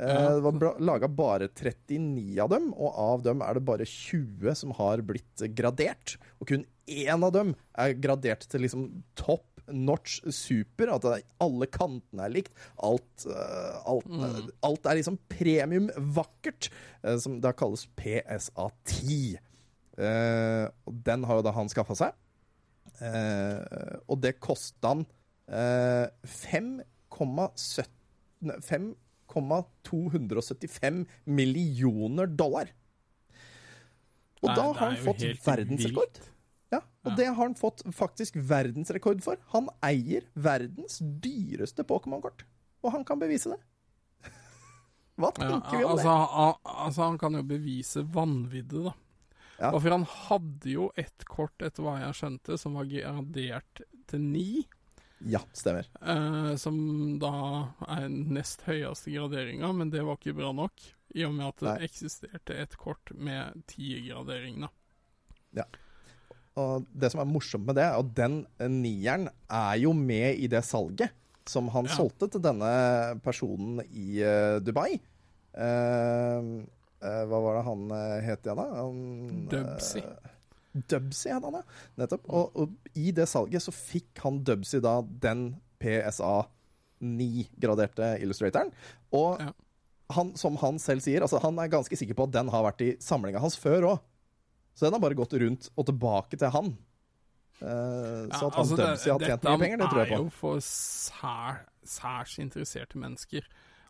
[0.00, 0.30] Ja.
[0.32, 4.72] Det var laga bare 39 av dem, og av dem er det bare 20 som
[4.78, 6.14] har blitt gradert.
[6.40, 8.86] Og kun én av dem er gradert til liksom
[9.20, 10.94] top notch super.
[10.96, 11.04] At
[11.44, 12.56] alle kantene er likt.
[12.80, 13.28] Alt,
[13.84, 16.70] alt, eh, alt er liksom premium vakkert,
[17.20, 19.36] som da kalles PSA10.
[20.00, 22.10] Eh, og den har jo da han skaffa seg.
[23.04, 23.60] Eh,
[24.08, 25.02] og det kosta han
[25.48, 27.84] eh, 5,7
[28.48, 32.66] nei, 5,275 millioner dollar.
[34.40, 36.14] Og Nei, da har han fått verdensrekord.
[36.72, 37.16] Ja, og Ja.
[37.18, 39.36] det har han fått faktisk verdensrekord for.
[39.52, 42.44] Han eier verdens dyreste Pokémon-kort,
[42.82, 43.58] og han kan bevise det.
[45.20, 46.14] Hva Ja, tenker vi om altså, det?
[46.64, 48.92] altså, han kan jo bevise vanviddet, da.
[49.60, 49.70] Ja.
[49.74, 54.22] Og for han hadde jo et kort, etter hva jeg skjønte, som var gradert til
[54.24, 54.64] ni.
[55.28, 55.84] Ja, stemmer.
[56.00, 56.78] Eh, som
[57.20, 57.32] da
[57.92, 60.80] er nest høyeste graderinga, men det var ikke bra nok.
[61.12, 61.88] I og med at det Nei.
[61.90, 64.70] eksisterte et kort med tiergradering, da.
[65.60, 65.66] Ja.
[66.60, 70.40] Og det som er morsomt med det, er at den eh, nieren er jo med
[70.40, 71.12] i det salget
[71.50, 71.96] som han Ja.
[71.96, 75.00] solgte til denne personen i uh, Dubai.
[75.52, 76.50] Eh,
[77.30, 78.66] hva var det han eh, het igjen, da?
[78.76, 80.02] Han, Dubsy.
[80.04, 80.36] eh,
[80.90, 81.62] Dubsy het han, ja.
[81.98, 82.28] Nettopp.
[82.28, 85.46] Og, og i det salget så fikk han Dubsy da den
[85.80, 86.34] PSA
[87.00, 88.70] 9-graderte illustratoren.
[89.16, 89.52] Og Ja.
[90.14, 92.80] han, som han selv sier, altså han er ganske sikker på at den har vært
[92.84, 94.00] i samlinga hans før òg.
[94.74, 96.70] Så den har bare gått rundt og tilbake til han.
[97.60, 100.22] Uh, Ja, så at han altså, Dubsy har tjent mye penger, det tror jeg er
[100.22, 103.44] jo for sær, særs interesserte mennesker.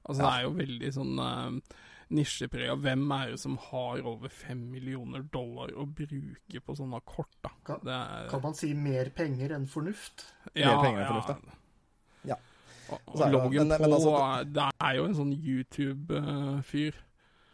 [0.08, 1.76] Altså, Det er jo veldig sånn uh,
[2.10, 2.74] nisjeprega.
[2.76, 7.50] Hvem er det som har over fem millioner dollar å bruke på sånne kort, da?
[7.64, 10.24] Kan- Det er, Kan man si mer penger enn fornuft?
[10.54, 12.34] Mer penger enn fornuft, ja.
[12.34, 12.36] Ja.
[12.90, 16.94] Og, og Logan Paul altså- er- det er jo en sånn YouTube-fyr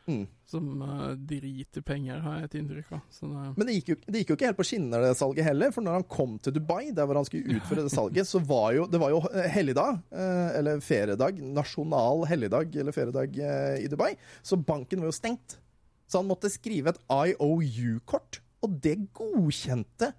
[0.07, 0.27] Mm.
[0.47, 3.01] som uh, driter penger, har jeg et inntrykk av.
[3.11, 5.49] Så det, Men det gikk, jo, det gikk jo ikke helt på skinner, det salget
[5.49, 5.73] heller.
[5.75, 8.69] For når han kom til Dubai, der hvor han skulle utføre det salget, så var
[8.77, 13.91] jo det var jo eh, helligdag, eh, eller feriedag, nasjonal helligdag eller feriedag eh, i
[13.91, 14.13] Dubai.
[14.47, 15.59] Så banken var jo stengt.
[16.07, 20.13] Så han måtte skrive et IOU-kort, og det godkjente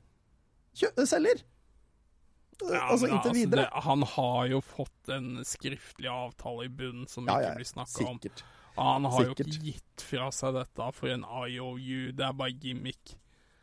[1.08, 1.46] selger.
[2.62, 7.08] Eh, ja, altså inntil altså, det, han har jo fått en skriftlig avtale i bunnen
[7.10, 8.22] som Ja, ikke ja, blir snakka om.
[8.78, 8.94] Sikkert.
[8.94, 13.16] Han har jo ikke gitt fra seg dette for en IOU, det er bare gimmick.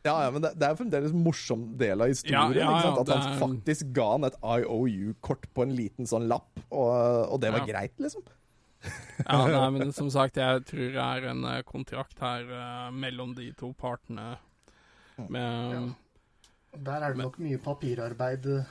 [0.05, 2.53] Ja, ja, men det, det er fremdeles en morsom del av historien.
[2.53, 2.99] Ja, ja, ikke sant?
[3.01, 6.91] At han er- faktisk ga han et IOU-kort på en liten sånn lapp, og,
[7.33, 7.71] og det var Ja.
[7.71, 8.21] greit, liksom.
[9.25, 13.31] Ja, nei, men som sagt, jeg tror det er en eh, kontrakt her uh, mellom
[13.33, 14.35] de to partene.
[15.17, 15.95] Med
[16.85, 18.65] Der er det nok mye papirarbeid eh,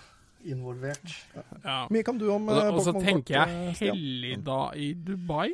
[0.52, 1.16] involvert.
[1.64, 1.87] Ja.
[1.90, 5.48] Mye kan du om eh, og så tenker jeg helligdag i Dubai.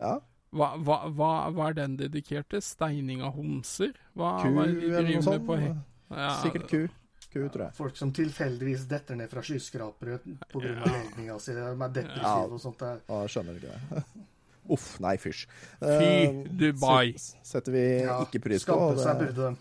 [0.00, 0.18] Ja.
[0.54, 2.62] Hva, hva, hva, hva er den dedikert til?
[2.64, 3.92] Steining av homser?
[4.16, 5.42] Hva, Ku hva er det de eller noe driver sånt.
[5.42, 6.80] med på he- ja, Sikkert ku.
[7.28, 7.74] Ku, tror jeg.
[7.76, 10.62] Folk som tilfeldigvis detter ned fra skyskrapere pga.
[10.64, 10.88] Ja.
[10.88, 12.46] legninga si, de er depressive Ja.
[12.48, 12.78] og sånt.
[12.78, 13.02] der.
[13.08, 14.04] Å, skjønner ikke det.
[14.72, 15.46] Uff, nei, fysj.
[15.80, 17.12] Fy Eh, Dubai.
[17.16, 18.72] Så, Setter vi Ja, ikke pris på.
[18.72, 19.56] Skamme seg burde de.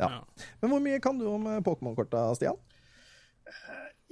[0.00, 0.08] Ja.
[0.08, 0.20] Ja.
[0.62, 2.58] Men hvor mye kan du om eh, Pokémon-korta, Stian?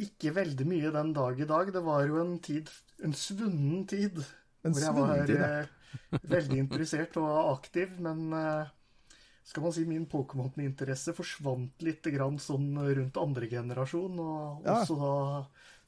[0.02, 1.72] Ikke veldig mye den dag i dag.
[1.74, 2.70] Det var jo en tid,
[3.04, 4.22] en svunnen tid,
[4.64, 5.66] En hvor jeg var eh,
[6.36, 7.96] veldig interessert og aktiv.
[8.00, 8.70] Men eh,
[9.44, 14.18] skal man si min Pokémon-interesse forsvant litt grann sånn rundt andre generasjon.
[14.22, 14.80] Og Ja.
[14.80, 15.14] også da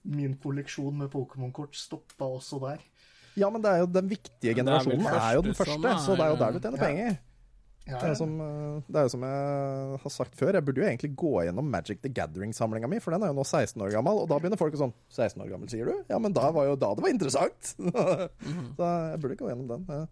[0.05, 2.83] min kolleksjon med Pokémon-kort stoppa også der.
[3.37, 6.03] Ja, men det er jo den viktige generasjonen det er er, jo den første som
[6.05, 6.85] så det er jo er- der du tjener Ja.
[6.85, 7.17] penger.
[7.85, 10.81] Ja, Det er, som, eh, det er jo som jeg har sagt før, jeg burde
[10.81, 13.93] jo egentlig gå gjennom Magic the Gathering-samlinga mi, for den er jo nå 16 år
[13.93, 15.99] gammel, og da begynner folk å sånn 16 år gammel, sier du?
[16.09, 17.75] Ja, men da var jo da det var interessant.
[18.45, 18.73] Mhm.
[18.79, 20.09] Så jeg burde gå gjennom den.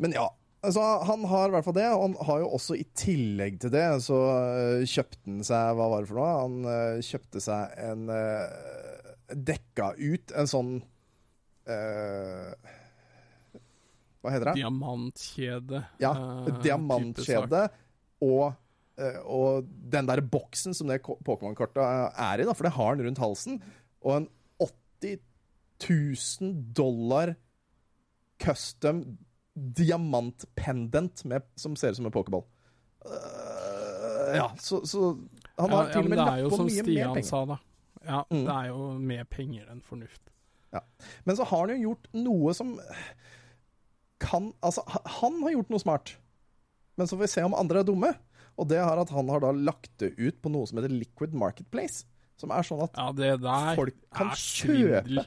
[0.00, 0.28] Men ja.
[0.60, 3.72] Altså, han har i hvert fall det, og han har jo også i tillegg til
[3.72, 6.34] det, så øh, kjøpte han seg Hva var det for noe?
[6.42, 8.04] Han øh, kjøpte seg en
[9.30, 10.74] Dekka ut en sånn
[11.70, 12.52] øh,
[14.20, 14.56] Hva heter det?
[14.60, 15.84] Diamantkjede.
[16.02, 16.10] Ja,
[16.46, 17.62] eh, diamantkjede
[18.26, 18.52] og,
[19.00, 21.80] eh, og den der boksen som det ko- Pokémon-kortet
[22.18, 23.62] er i, da, for det har han rundt halsen,
[24.04, 24.28] og en
[24.60, 25.18] 80
[25.88, 27.34] 000 dollar
[28.40, 29.04] custom
[29.56, 32.44] diamantpendant med, som ser ut som en pokéball.
[33.04, 35.14] Uh, ja, så, så
[35.56, 37.28] han har ja, til og med lagt på mye mye mer penger.
[37.28, 37.56] sa, da.
[38.04, 38.44] Ja, Mm.
[38.46, 40.22] det er jo mer penger enn fornuft.
[41.24, 42.76] Men så har han jo gjort noe som
[44.20, 44.84] kan Altså,
[45.20, 46.14] han har gjort noe smart.
[47.00, 48.12] Men så får vi se om andre er dumme.
[48.60, 51.36] Og det er at han har da lagt det ut på noe som heter Liquid
[51.36, 52.04] Marketplace.
[52.40, 53.10] Som er sånn at Ja,
[53.78, 55.26] folk kan kjøpe.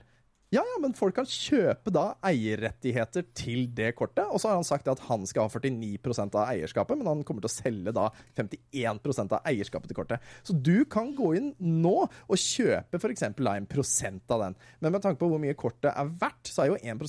[0.54, 4.28] Ja, ja, men folk kan kjøpe da eierrettigheter til det kortet.
[4.30, 7.42] Og så har han sagt at han skal ha 49% av eierskapet, men han kommer
[7.42, 8.04] til å selge da
[8.38, 10.28] 51% av eierskapet til kortet.
[10.46, 13.26] Så du kan gå inn nå og kjøpe f.eks.
[13.26, 14.60] en prosent av den.
[14.78, 17.02] Men med tanke på hvor mye kortet er verdt, så er jo 1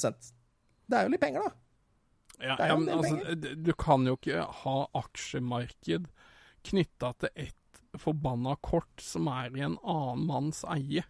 [0.89, 1.64] Det er jo litt penger, da.
[2.45, 6.11] Ja, ja, men altså, du kan jo ikke ha aksjemarked
[6.69, 11.05] knytta til ett forbanna kort som er i en annen manns eie.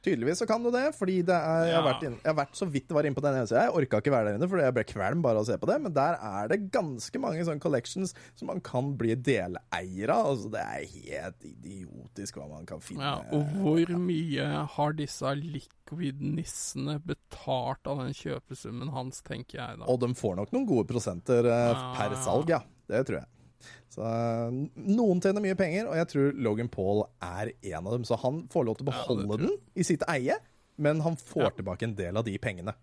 [0.00, 2.56] Tydeligvis så kan du det, fordi det er, jeg, har vært inn, jeg har vært
[2.56, 3.66] så vidt var inne på den ene sida.
[3.66, 5.68] Jeg orka ikke være der inne, fordi jeg ble kvalm bare av å se på
[5.68, 5.76] det.
[5.84, 10.30] Men der er det ganske mange sånne collections som man kan bli deleier av.
[10.32, 13.10] Altså, det er helt idiotisk hva man kan finne.
[13.10, 19.90] Ja, og hvor mye har disse liquid-nissene betalt av den kjøpesummen hans, tenker jeg da.
[19.90, 22.62] Og de får nok noen gode prosenter eh, Ja, per salg, ja.
[22.90, 23.28] Det tror jeg.
[23.90, 24.52] Så eh,
[24.86, 28.04] Noen tjener mye penger, og jeg tror Logan Paul er en av dem.
[28.06, 30.36] Så han får lov til å beholde ja, den i sitt eie,
[30.80, 31.50] men han får Ja.
[31.58, 32.74] tilbake en del av de pengene.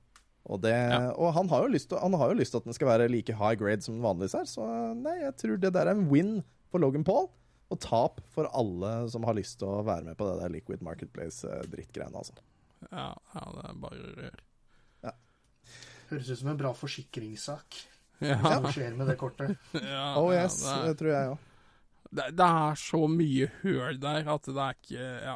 [0.47, 1.11] Og, det, Ja.
[1.15, 3.09] og han har jo lyst til han har jo lyst til at den skal være
[3.11, 6.05] like high grade som den vanligvis er, så nei, jeg tror det der er en
[6.11, 6.37] win
[6.71, 7.27] for Logan Paul.
[7.69, 10.79] Og tap for alle som har lyst til å være med på det der Liquid
[10.87, 12.37] Marketplace-drittgreiene, altså.
[12.91, 14.37] Ja, ja, det er bare rør.
[16.07, 17.75] Høres ut som en bra forsikringssak.
[18.23, 19.57] Ja, Hva skjer med det kortet?
[19.73, 21.43] ja, Oh ja, yes, det, det er, tror jeg òg.
[22.09, 25.35] det, det er så mye høl der at det er ikke Ja.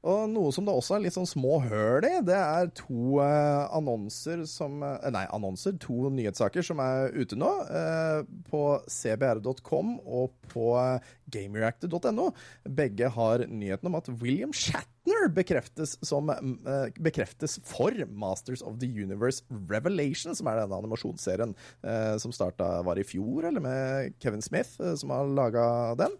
[0.00, 3.64] Og noe som det også er litt sånn små høl i, det er to eh,
[3.76, 5.74] annonser som eh, Nei, annonser.
[5.82, 7.50] To nyhetssaker som er ute nå.
[7.68, 12.30] eh, på cbr.com og på eh, gamereactor.no.
[12.64, 18.88] Begge har nyheten om at William Shatner bekreftes, som, eh, bekreftes for Masters of the
[18.88, 21.52] Universe Revelation, som er denne animasjonsserien
[21.84, 25.68] eh, som starta var i fjor, eller med Kevin Smith, som har laga
[26.00, 26.16] den.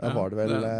[0.00, 0.74] Der var det vel det,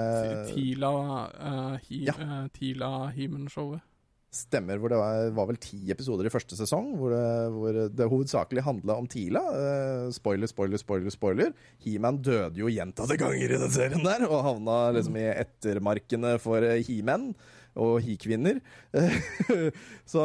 [0.54, 0.90] Tila,
[1.28, 2.16] uh, hi, ja.
[2.16, 3.84] eh, Tila Himen-showet.
[4.30, 8.06] Stemmer, hvor det var, var vel ti episoder i første sesong, hvor det, hvor det
[8.12, 9.42] hovedsakelig handla om Tila.
[9.50, 11.50] Uh, spoiler, spoiler, spoiler, spoiler.
[11.84, 16.64] He-Man døde jo gjentatte ganger i den serien der, og havna liksom i ettermarkene for
[16.64, 17.32] eh, He-Men
[17.80, 18.62] og He-kvinner.
[20.12, 20.24] så,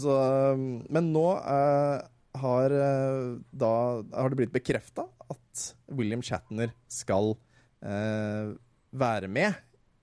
[0.00, 0.16] så
[0.56, 2.02] Men nå uh,
[2.40, 3.74] har, eh, da,
[4.12, 7.42] har det blitt bekrefta at William Shatner skal eh,
[7.84, 9.54] være med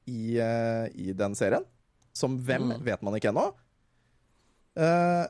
[0.08, 1.66] i, eh, i den serien.
[2.14, 2.84] Som hvem, Mm.
[2.84, 3.48] vet man ikke ennå.
[4.76, 5.26] Eh,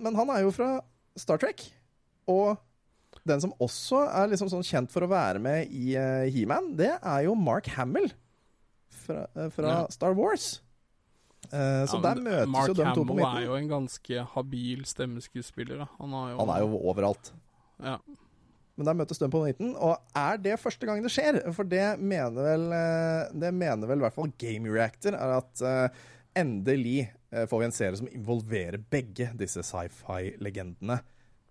[0.00, 0.80] men han er jo fra
[1.16, 1.62] Star Trek.
[2.28, 2.58] Og
[3.26, 6.92] den som også er liksom sånn kjent for å være med i uh, He-Man, det
[7.02, 8.10] er jo Mark Hamill
[8.90, 9.86] fra, eh, fra Ja.
[9.88, 10.60] Star Wars.
[11.52, 14.24] Eh, så Ja, der møtes Mark jo de to på Hamill er jo en ganske
[14.34, 15.86] habil stemmeskuespiller.
[15.98, 17.32] Han, Han er jo overalt.
[17.82, 17.98] ja.
[18.78, 19.72] Men der møtes de på midten.
[19.74, 21.40] Og er det første gang det skjer?
[21.56, 25.62] For det mener vel eh, Det mener vel i hvert fall Game Reactor, er at
[25.66, 26.02] eh,
[26.38, 31.00] endelig eh, får vi en serie som involverer begge disse sci-fi-legendene.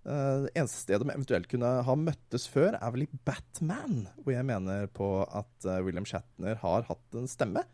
[0.07, 4.47] Det eneste stedet de eventuelt kunne ha møttes før, er vel i Batman, hvor jeg
[4.47, 7.65] mener på at William Shatner har hatt en stemme.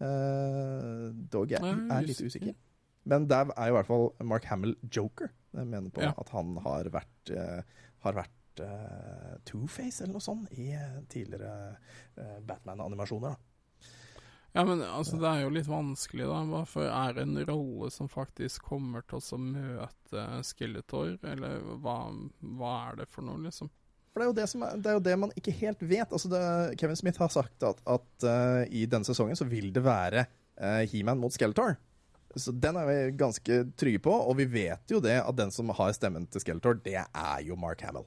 [0.00, 2.56] Dog jeg er litt usikker.
[3.12, 5.28] Men der er i hvert fall Mark Hamill joker.
[5.52, 6.14] Jeg mener på Ja.
[6.16, 7.34] at han har vært,
[8.06, 11.72] har vært eh, Two-Face eller noe sånt i eh, tidligere
[12.18, 13.36] uh, Batman-animasjoner.
[14.52, 16.40] ja, men altså, det er jo litt vanskelig, da.
[16.50, 22.00] Hvorfor er det en rolle som faktisk kommer til å møte Skeletor, eller hva,
[22.58, 23.72] hva er det for noe, liksom?
[24.12, 26.10] For det er, jo det, som er, det er jo det man ikke helt vet.
[26.12, 26.42] Altså det,
[26.80, 30.26] Kevin Smith har sagt at, at uh, i denne sesongen så vil det være
[30.60, 31.78] uh, He-Man mot Skeletor.
[32.36, 35.72] Så den er vi ganske trygge på, og vi vet jo det at den som
[35.76, 38.06] har stemmen til Skeletor, det er jo Mark Hamill.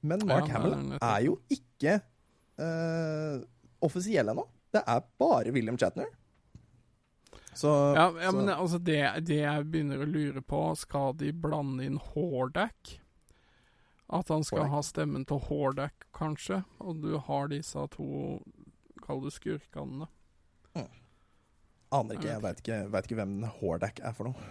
[0.00, 2.00] Men Mark Ja, Hamill er jo ikke
[2.60, 3.42] uh,
[3.82, 4.46] offisiell ennå.
[4.72, 6.08] Det er bare William Chatner.
[7.54, 11.32] Så, Ja, ja så men altså, det, det jeg begynner å lure på, skal de
[11.36, 12.96] blande inn Hordak?
[14.12, 14.72] At han skal Hordak?
[14.72, 16.62] ha stemmen til Hordak, kanskje?
[16.80, 18.40] Og du har disse to,
[19.04, 20.08] kall det skurkene.
[21.92, 24.50] aner ikke, jeg veit ikke, vet ikke hvem Hordak er for noe.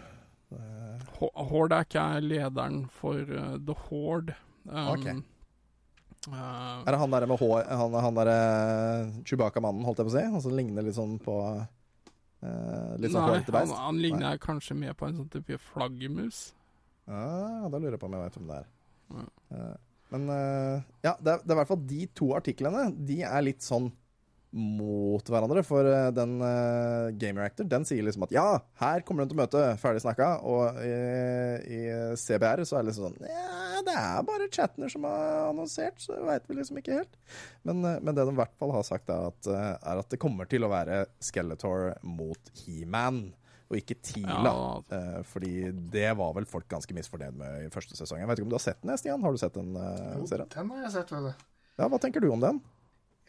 [1.49, 4.36] Hordak er lederen for uh, The Horde.
[4.65, 5.15] Um, okay.
[6.30, 8.34] Uh, Er det han der med hår Han, han derre
[9.26, 10.26] Chewbacca-mannen, holdt jeg på å si?
[10.36, 14.93] Han som ligner litt sånn på uh, Litt sånn nei, han, han ligner kanskje mer
[14.97, 16.52] på en sånn type flaggermus.
[17.10, 18.69] Ah, da lurer jeg på om jeg vet hvem det er.
[19.12, 19.26] Ja.
[19.52, 19.80] Uh,
[20.12, 22.89] men eh, ja, det er, det er i hvert fall de to artiklene.
[22.91, 23.88] De er litt sånn
[24.52, 25.64] mot hverandre.
[25.66, 28.46] For eh, den uh, Gamer Actor den sier liksom at ja,
[28.82, 30.30] her kommer den til å møte, ferdig snakka.
[30.48, 30.94] Og i,
[31.80, 31.82] i
[32.20, 36.20] CBR så er det liksom sånn Ja, det er bare Chatner som har annonsert, så
[36.28, 37.20] veit vi liksom ikke helt.
[37.68, 40.20] Men, eh, men det de i hvert fall har sagt, er at, er at det
[40.22, 43.30] kommer til å være Skeletor mot He-Man.
[43.72, 44.52] Og ikke Tila.
[44.92, 45.22] Ja.
[45.32, 48.20] Fordi det var vel folk ganske misfornøyd med i første sesong.
[48.20, 49.24] Jeg vet ikke om du har sett den, Stian?
[49.24, 50.50] Har du sett den uh, Jo, serien?
[50.52, 51.46] den har jeg sett, vet du.
[51.80, 52.60] Ja, hva tenker du om den?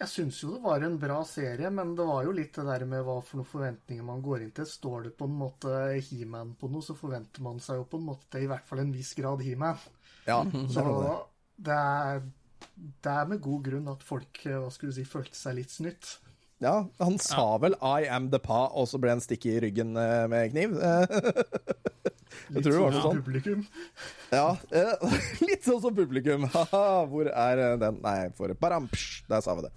[0.03, 2.83] Jeg syns jo det var en bra serie, men det var jo litt det der
[2.91, 4.67] med hva for noen forventninger man går inn til.
[4.67, 5.71] Står det på en måte
[6.09, 8.91] He-Man på noe, så forventer man seg jo på en måte i hvert fall en
[8.95, 9.79] viss grad He-Man.
[10.27, 10.41] Ja,
[10.75, 10.85] Så
[11.63, 12.25] det er,
[13.05, 15.71] det er med god grunn at folk eh, hva skulle du si, følte seg litt
[15.71, 16.17] snytt.
[16.63, 19.95] ja han sa vel 'I am the pa', og så ble han stikket i ryggen
[19.97, 20.75] eh, med kniv.
[22.53, 23.25] Jeg Litt tror det var sånn noe som sånt.
[23.25, 23.63] publikum.
[24.33, 25.17] ja, eh,
[25.49, 26.45] litt sånn som publikum.
[26.53, 28.01] Haha, hvor er eh, den?
[28.03, 29.73] Nei, for baramps, der sa vi det.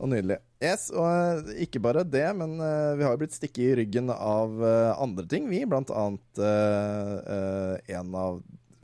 [0.00, 0.38] Og nydelig.
[0.64, 4.08] Yes, og eh, ikke bare det, men uh, vi har jo blitt stikket i ryggen
[4.14, 5.60] av uh, andre ting, vi.
[5.68, 8.38] Blant annet uh, en av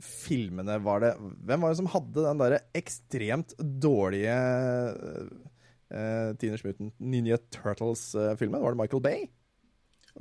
[0.07, 4.35] filmene var det Hvem var det som hadde den derre ekstremt dårlige
[5.89, 8.61] uh, Teenage Mutant Ninja Turtles-filmen?
[8.61, 9.25] Var det Michael Bay?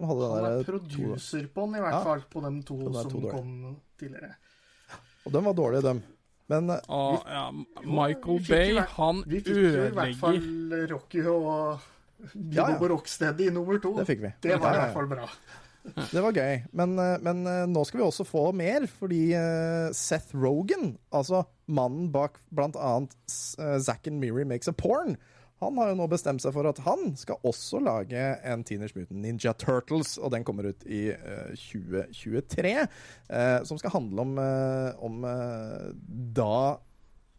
[0.00, 2.02] Han er to- producer på den, i hvert Ja.
[2.04, 3.30] fall, på de to På som dårlig.
[3.32, 4.34] kom tidligere.
[5.26, 6.02] Og de var dårlige, dem.
[6.52, 7.44] Men eh, Og, ja,
[7.82, 10.40] Michael Vi Bay, han han Vi fikk jo i hvert fall
[10.92, 11.46] Rocky og
[12.50, 12.66] Ja, ja.
[12.72, 13.92] Bobo Rocksteady i nummer to.
[13.98, 14.32] det fikk vi.
[14.42, 15.28] Det var Ja, i hvert fall bra.
[16.14, 16.62] Det var gøy.
[16.74, 19.20] Men, eh, men eh, nå skal vi også få mer, fordi
[19.94, 25.16] Seth Rogan, altså mannen bak uh, Zack and Miri Makes a Porn,
[25.62, 29.22] Han har jo nå bestemt seg for at han skal også lage en Teenage Mutant
[29.22, 32.74] Ninja Turtles, og den kommer ut i uh, 2023.
[33.30, 35.86] Uh, som skal handle om, uh, om eh,
[36.36, 36.76] da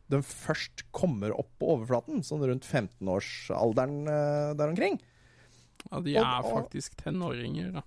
[0.09, 4.97] den først kommer opp på overflaten, sånn rundt 15-årsalderen eh, der omkring.
[5.91, 7.83] Ja, de er og- faktisk tenåringer, da.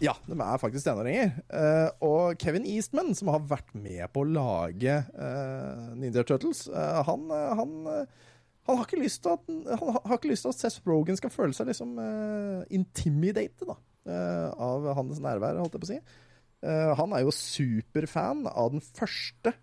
[0.00, 1.34] Ja, de er faktisk tenåringer.
[1.52, 4.94] Uh, og Kevin Eastman, som har vært med på å lage
[6.00, 7.74] Ninja Turtles, han, han,
[8.68, 9.46] han, har ikke lyst til at,
[9.80, 13.76] han har ikke lyst til at Seth Rogan skal føle seg liksom uh, intimidated da,
[14.06, 16.00] uh, av hans nærvær, holdt jeg på å si.
[16.60, 19.54] Uh, han er jo superfan av den første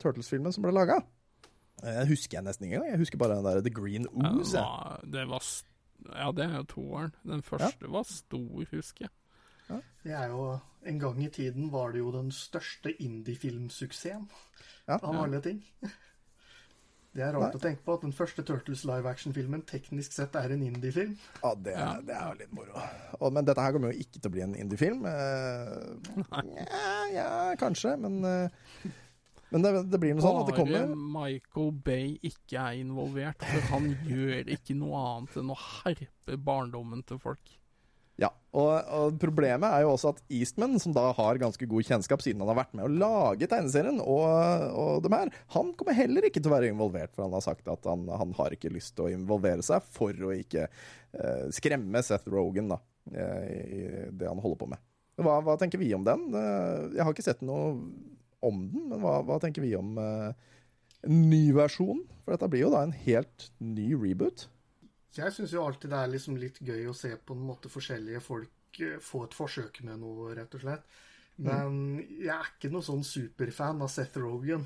[0.00, 0.98] Turtles-filmen som ble laga.
[1.84, 2.94] Uh, husker jeg nesten ikke engang.
[2.94, 4.56] Jeg husker bare den der The Green Ja, det Ooze.
[4.56, 4.64] jeg.
[4.64, 5.44] var, det var
[6.14, 7.14] Ja, det er jo toeren.
[7.28, 9.14] Den første var stor, husker jeg.
[10.02, 14.28] Det er jo, En gang i tiden var det jo den største indie-filmsuksessen
[14.88, 14.96] Ja.
[15.02, 15.58] av alle ting.
[17.16, 20.52] Det er rart å tenke på at den første Turtles live action-filmen teknisk sett er
[20.54, 21.16] en indie-film.
[21.42, 21.88] Ja, det, Ja.
[22.04, 22.84] det er jo litt moro.
[23.18, 25.06] Og, men dette her kommer jo ikke til å bli en indie-film.
[25.08, 27.28] Eh, ja, ja,
[27.58, 28.48] kanskje, men eh,
[29.50, 33.40] Men det, det blir noe sånn at det kommer Bare Michael Bay ikke er involvert,
[33.48, 37.54] for han gjør ikke noe annet enn å herpe barndommen til folk.
[38.18, 42.24] Ja, og, og problemet er jo også at Eastman, som da har ganske god kjennskap
[42.24, 46.26] siden han har vært med å lage tegneserien, og, og dem her, han kommer heller
[46.26, 48.96] ikke til å være involvert, for han har sagt at han, han har ikke lyst
[48.96, 52.80] til å involvere seg for å ikke eh, skremme Seth Rogan da,
[53.14, 54.82] eh, i det han holder på med.
[55.22, 56.26] Hva, hva tenker vi om den?
[56.34, 57.70] Eh, Jeg har ikke sett noe
[58.42, 60.30] om den, men hva, hva tenker vi om eh,
[61.06, 62.02] en ny versjon?
[62.24, 64.48] For dette blir jo da en helt ny reboot.
[65.16, 68.20] Jeg syns jo alltid det er liksom litt gøy å se på en måte forskjellige
[68.22, 70.98] folk eh, få et forsøk med noe, rett og slett.
[71.38, 74.64] Men jeg er ikke noe sånn superfan av Seth Rogan.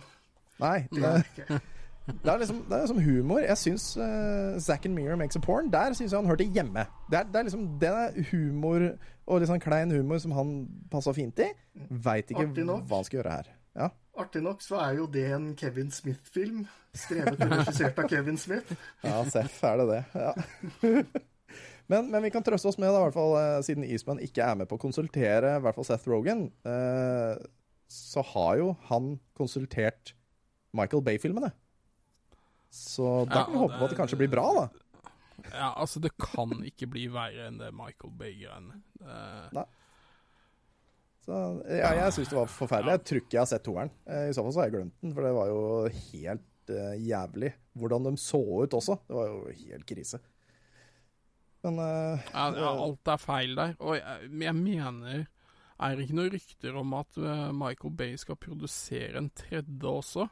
[0.63, 1.61] Nei, Det det, er ikke.
[2.03, 3.45] Det er liksom, det er liksom humor.
[3.47, 6.83] Jeg syns uh, Zack and Mirror Makes a Porn Der syns jeg han hørte hjemme.
[7.13, 8.87] Det er, det er liksom Det er humor
[9.23, 10.49] og litt sånn klein humor som han
[10.91, 11.47] passa fint i.
[12.03, 13.53] Veit ikke hva han skal gjøre her.
[13.79, 13.87] Ja.
[14.21, 16.67] Artig nok så er jo det en Kevin Smith-film.
[16.93, 18.75] Skrevet og regissert av Kevin Smith.
[19.07, 20.03] Ja, Seff er det det.
[20.15, 20.33] Ja.
[21.91, 24.41] Men, men vi kan trøste oss med, da, i hvert fall, eh, siden Eastman ikke
[24.47, 27.41] er med på å konsultere i hvert fall Seth Rogan, eh,
[27.93, 30.15] så har jo han konsultert
[30.79, 31.51] Michael Bay-filmene.
[32.73, 34.65] Så da kan vi håpe på at det kanskje blir bra, da.
[35.51, 38.79] Ja, altså, det kan ikke bli verre enn det Michael Bay-greiene.
[39.53, 39.67] Det-
[41.23, 41.37] Så,
[41.71, 42.97] ja, jeg syns det var forferdelig.
[42.97, 43.91] Jeg tror ikke jeg har sett toeren.
[44.11, 45.61] Eh, I så fall så har jeg glemt den, for det var jo
[46.11, 47.53] helt uh, jævlig.
[47.79, 48.97] Hvordan de så ut også.
[49.07, 50.19] Det var jo helt krise.
[51.63, 53.77] Men uh, Ja, ja, alt er feil der.
[53.79, 55.27] Og jeg, jeg mener
[55.83, 57.17] Er det ikke noen rykter om at
[57.59, 60.29] Michael Bay skal produsere en tredje også?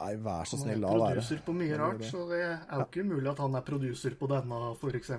[0.00, 1.18] nei, vær så Han snill, er la være.
[1.20, 4.28] produser på mye rart, så det er jo ikke umulig at han er produser på
[4.30, 5.10] denne, f.eks.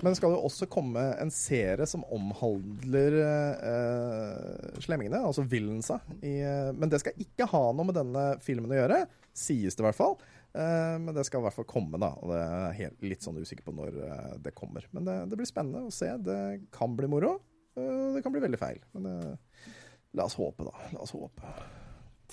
[0.00, 6.00] Men det skal jo også komme en serie som omhandler eh, slemmingene, altså villensa.
[6.20, 9.84] I, eh, men det skal ikke ha noe med denne filmen å gjøre, sies det
[9.84, 10.16] i hvert fall.
[10.54, 12.12] Eh, men det skal i hvert fall komme, da.
[12.20, 14.86] Og det er helt, litt sånn usikker på når eh, det kommer.
[14.94, 16.10] Men det, det blir spennende å se.
[16.22, 16.40] Det
[16.74, 17.36] kan bli moro.
[17.78, 18.82] Eh, det kan bli veldig feil.
[18.94, 19.72] Men eh,
[20.18, 20.90] la oss håpe, da.
[20.94, 21.54] La oss håpe.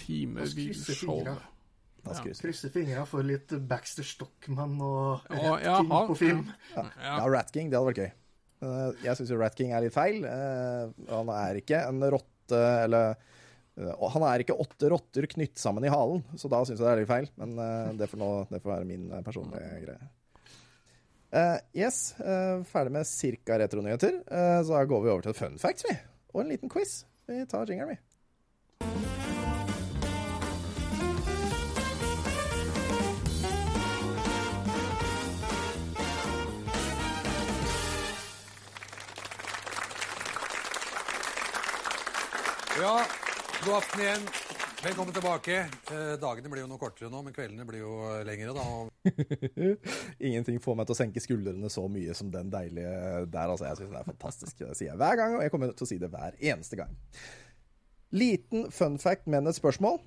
[0.01, 0.85] Timevis
[2.17, 2.23] Ja.
[2.23, 2.41] krysse.
[2.41, 6.41] Krysser fingra for litt Baxter Stockman og Rat ja, King han- på film.
[6.75, 6.85] Ja.
[7.03, 8.11] Ja, Rat King, det hadde vært gøy.
[8.61, 10.25] Eh, jeg syns jo Rat King er litt feil.
[10.25, 13.15] Eh, han er ikke en rotte eller
[13.77, 16.91] eh, Han er ikke åtte rotter knytt sammen i halen, så da syns jeg det
[16.91, 17.29] er litt feil.
[17.37, 20.09] Men det, får nå, det får være min personlige greie.
[21.31, 24.19] Eh, yes, eh, ferdig med cirka retronyheter.
[24.65, 25.95] Så da går vi over til fun facts, vi.
[26.33, 27.03] Og en liten quiz.
[27.29, 29.20] Vi tar jingeren, vi.
[42.81, 43.05] Ja,
[43.65, 44.23] god aften igjen.
[44.83, 45.57] Velkommen tilbake.
[45.93, 48.55] Eh, dagene blir jo noe kortere nå, men kveldene blir jo eh, lengre.
[48.57, 48.63] da.
[50.31, 52.95] Ingenting får meg til å senke skuldrene så mye som den deilige
[53.29, 53.53] der.
[53.53, 53.67] altså.
[53.67, 54.57] Jeg syns den er fantastisk.
[54.63, 56.97] Det sier jeg hver gang, og jeg kommer til å si det hver eneste gang.
[58.17, 60.01] Liten fun fact, men et spørsmål.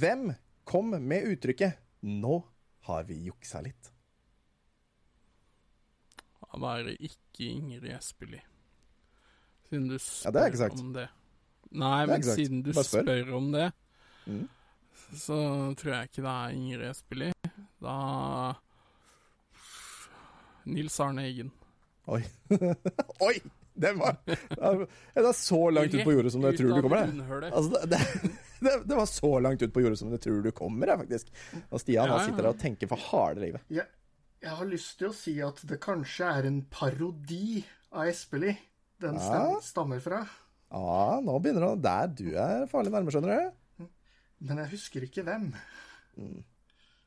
[0.00, 0.30] Hvem
[0.64, 2.42] kom med uttrykket 'Nå
[2.88, 3.92] har vi juksa litt'?
[6.56, 8.40] Han er ikke Ingrid Espelid.
[9.68, 11.10] Siden du spør Ja, det om det.
[11.72, 12.36] Nei, men exact.
[12.40, 13.02] siden du spør.
[13.04, 13.32] spør.
[13.38, 13.72] om det,
[14.26, 14.48] Mm.
[15.18, 15.36] så
[15.76, 17.32] tror jeg ikke det er Ingrid Espelid.
[17.82, 18.54] Da
[20.64, 21.50] Nils Arne Eggen.
[22.06, 22.22] Oi!
[23.26, 23.34] Oi!
[23.74, 24.36] Den var Det
[25.16, 27.06] er så langt ut på jordet som du tror du kommer.
[27.40, 27.48] Det.
[27.56, 28.32] Altså, det, det,
[28.66, 31.32] det, det var så langt ut på jordet som du tror du kommer, faktisk.
[31.70, 32.26] Og Stian Ja, ja.
[32.26, 33.64] sitter der og tenker for harde livet.
[33.72, 33.86] Jeg,
[34.44, 37.62] jeg har lyst til å si at det kanskje er en parodi
[37.96, 38.60] av Espelid
[39.02, 40.20] den stemmer stammer fra.
[40.72, 43.90] Ja, nå begynner det Der du er farlig nærme, skjønner du.
[44.42, 45.50] Men jeg husker ikke hvem.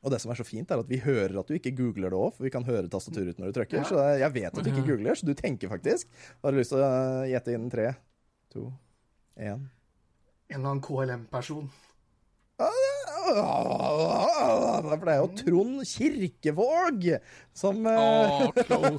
[0.06, 2.18] Og det som er så fint, er at vi hører at du ikke googler det
[2.18, 3.86] òg, for vi kan høre tastaturet når du trykker.
[3.88, 6.12] Så jeg vet at du ikke googler, så du tenker faktisk.
[6.44, 7.88] Har du lyst til å eh, gjette innen tre,
[8.54, 8.68] to,
[9.34, 9.66] én
[10.46, 11.66] En eller annen KLM-person.
[13.26, 17.06] For det er jo Trond Kirkevåg
[17.56, 18.50] som oh,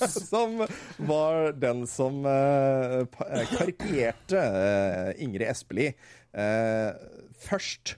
[0.32, 0.64] Som
[1.08, 5.94] var den som eh, eh, karikerte eh, Ingrid Espelid
[7.48, 7.96] først.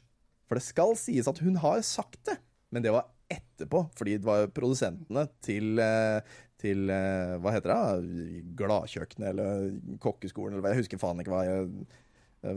[0.47, 2.37] For det skal sies at hun har sagt det,
[2.71, 3.83] men det var etterpå.
[3.97, 5.81] Fordi det var produsentene til,
[6.61, 8.43] til Hva heter det?
[8.59, 11.67] Gladkjøkkenet eller Kokkeskolen eller hva Jeg husker faen ikke hva, jeg,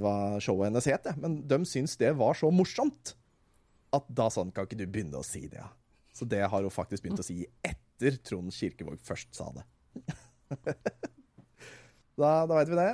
[0.04, 0.14] hva
[0.44, 3.16] showet hennes het, men de syntes det var så morsomt
[3.96, 5.70] at da sånn kan ikke du begynne å si det, ja.
[6.12, 9.64] Så det har hun faktisk begynt å si etter Trond Kirkevåg først sa det.
[12.20, 12.92] da da veit vi det.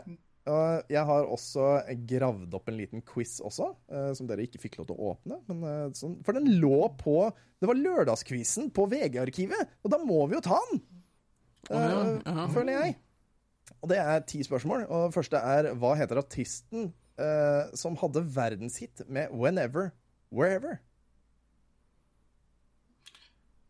[0.48, 1.64] Og jeg har også
[2.08, 5.40] gravd opp en liten quiz også, eh, som dere ikke fikk lov til å åpne.
[5.50, 7.18] Men, eh, sånn, for den lå på
[7.58, 10.78] Det var lørdagsquizen på VG-arkivet, og da må vi jo ta den!
[11.72, 12.44] Oh, ja, eh, ja.
[12.54, 12.96] Føler jeg.
[13.82, 14.86] Og det er ti spørsmål.
[14.86, 19.90] Og det første er hva heter artisten eh, som hadde verdenshit med 'Whenever,
[20.30, 20.78] Wherever'?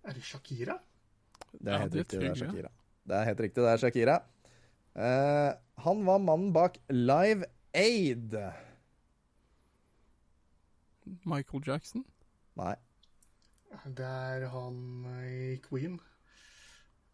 [0.08, 0.78] Er det Shakira?
[1.52, 2.20] Det er Ja, helt det riktig.
[2.20, 2.38] Det er.
[2.40, 2.70] Shakira.
[3.08, 4.16] Det er helt riktig, det er Shakira.
[4.98, 5.52] Uh,
[5.84, 7.46] han var mannen bak Live
[7.76, 8.34] Aid.
[11.28, 12.04] Michael Jackson?
[12.58, 12.74] Nei.
[13.84, 14.76] Det er han
[15.28, 15.98] i Queen.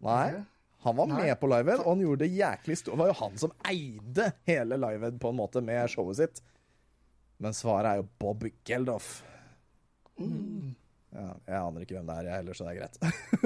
[0.04, 0.44] Nei.
[0.84, 1.22] Han var Nei.
[1.24, 2.94] med på Live Aid, og han gjorde det jæklig stort.
[2.94, 6.42] Det var jo han som eide hele Live Aid på en måte med showet sitt.
[7.42, 9.22] Men svaret er jo Bob Geldof.
[11.14, 12.96] Ja, jeg aner ikke hvem det er, jeg heller, så det er greit.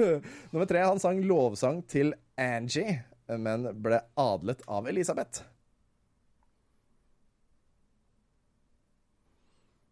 [0.51, 2.95] Nummer tre, han sang lovsang til Angie,
[3.37, 5.43] men ble adlet av Elisabeth.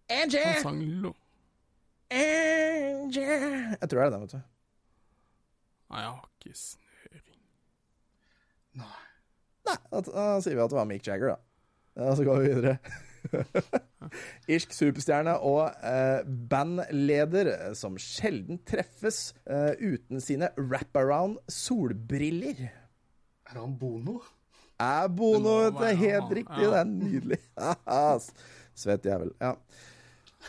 [0.10, 0.42] Angie!
[0.42, 1.14] Han sang lo...
[2.10, 3.42] Angie!
[3.78, 4.46] Jeg tror det er den, vet du.
[5.88, 7.42] Nei, jeg har ikke snøring.
[8.82, 9.04] Nei.
[9.68, 11.44] Nei, da, da sier vi at det var Mick Jagger, da.
[12.00, 13.04] Ja, så går vi videre.
[14.54, 16.22] Irsk superstjerne og eh,
[16.52, 22.68] bandleder eh, som sjelden treffes eh, uten sine wraparound solbriller.
[23.48, 24.20] Er han Bono?
[24.80, 26.64] Er Bono Det Det er helt han, riktig.
[26.64, 26.70] ja.
[26.72, 27.40] Det er nydelig.
[28.78, 29.32] Svett jævel.
[29.42, 29.54] Ja.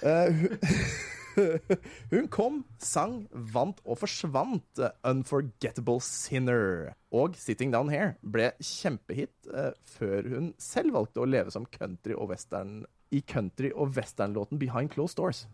[0.02, 0.42] Eh,
[2.12, 4.66] hun, kom, sang, vant og forsvant.
[4.82, 6.94] eh, 'Unforgettable Sinner'.
[7.12, 12.14] Og 'Sitting Down Here' ble kjempehit eh, før hun selv valgte å leve som country
[12.16, 15.46] og western i country- og westernlåten 'Behind Closed Doors'.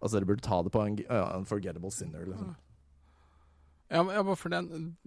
[0.00, 2.26] Altså, dere burde ta det på en uh, 'Unforgettable Sinner'.
[2.28, 2.54] Liksom.
[3.90, 4.98] Ja, ja, bare for den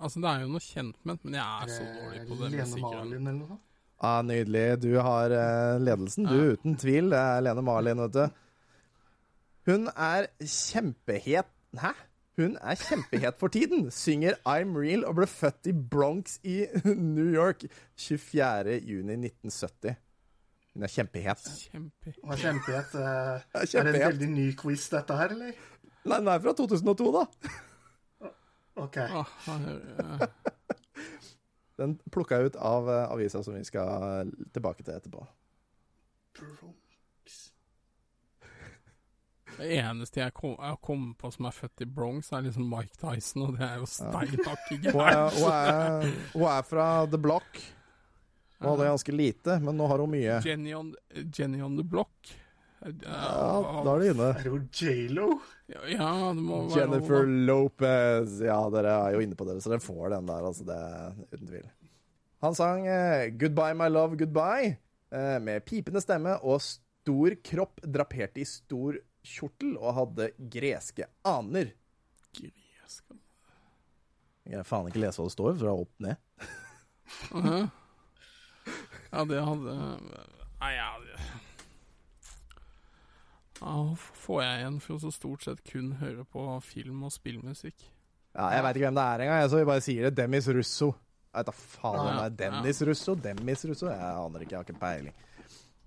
[0.00, 2.80] Altså, det er jo noe kjent med men jeg er så dårlig på det Lene.
[2.80, 3.62] Marlin eller noe sånt?
[4.04, 4.64] Ah, nydelig.
[4.82, 7.08] Du har uh, ledelsen, du, uten tvil.
[7.14, 8.26] Det er Lene Marlin, vet du.
[9.66, 11.48] Hun er kjempehet
[11.80, 11.90] Hæ?
[12.36, 13.90] Hun er kjempehet for tiden.
[13.90, 17.64] Synger I'm Real og ble født i Bronx i New York
[17.96, 18.76] 24.
[18.84, 19.96] juni 1970.
[20.74, 21.46] Hun er kjempehet.
[21.72, 22.18] Kjempehet.
[22.22, 22.94] Hun er kjempehet.
[22.94, 25.52] eh, Ja, Er det en veldig ny quiz, dette her, eller?
[26.04, 27.24] Nei, den er fra 2002, da.
[28.76, 28.96] OK.
[31.80, 35.24] Den plukka jeg ut av eh, avisa som vi skal tilbake til etterpå.
[39.56, 42.98] Det eneste jeg kom, jeg kom på som er født i Bronx, er liksom Mike
[43.00, 47.62] Tyson, og det er jo steinhakke Hun er, hun, hun er fra The Block.
[48.58, 50.40] Hun hadde ganske lite, men nå har hun mye.
[50.44, 50.94] Jenny on,
[51.32, 52.12] Jenny on the Block.
[52.86, 54.28] Ja, da er det inne.
[54.30, 55.28] Er det jo J.Lo?
[55.72, 58.36] Ja, ja, det må være Jennifer noe, Lopez.
[58.44, 60.66] Ja, dere er jo inne på det, så dere får den der, altså.
[60.68, 61.68] Det er uten tvil.
[62.44, 64.76] Han sang eh, 'Goodbye, my love, goodbye'
[65.10, 71.72] eh, med pipende stemme og stor kropp drapert i stor kjortel og hadde greske aner.
[72.36, 73.18] Greske
[74.46, 76.16] Jeg kan faen ikke lese hva det står, fra opp ned.
[79.12, 79.74] Ja, det hadde
[80.56, 81.18] Nei, ja det...
[83.56, 87.86] Ja, får jeg igjen for å så stort sett kun høre på film og spillmusikk?
[88.36, 90.16] Ja, jeg veit ikke hvem det er engang, jeg, så vi bare sier det.
[90.18, 90.90] Demis Russo.
[91.30, 92.34] Jeg vet da faen hvem det er.
[92.42, 93.14] Dennis Russo?
[93.16, 93.88] Demis Russo?
[93.88, 95.16] Jeg aner ikke, jeg har ikke peiling.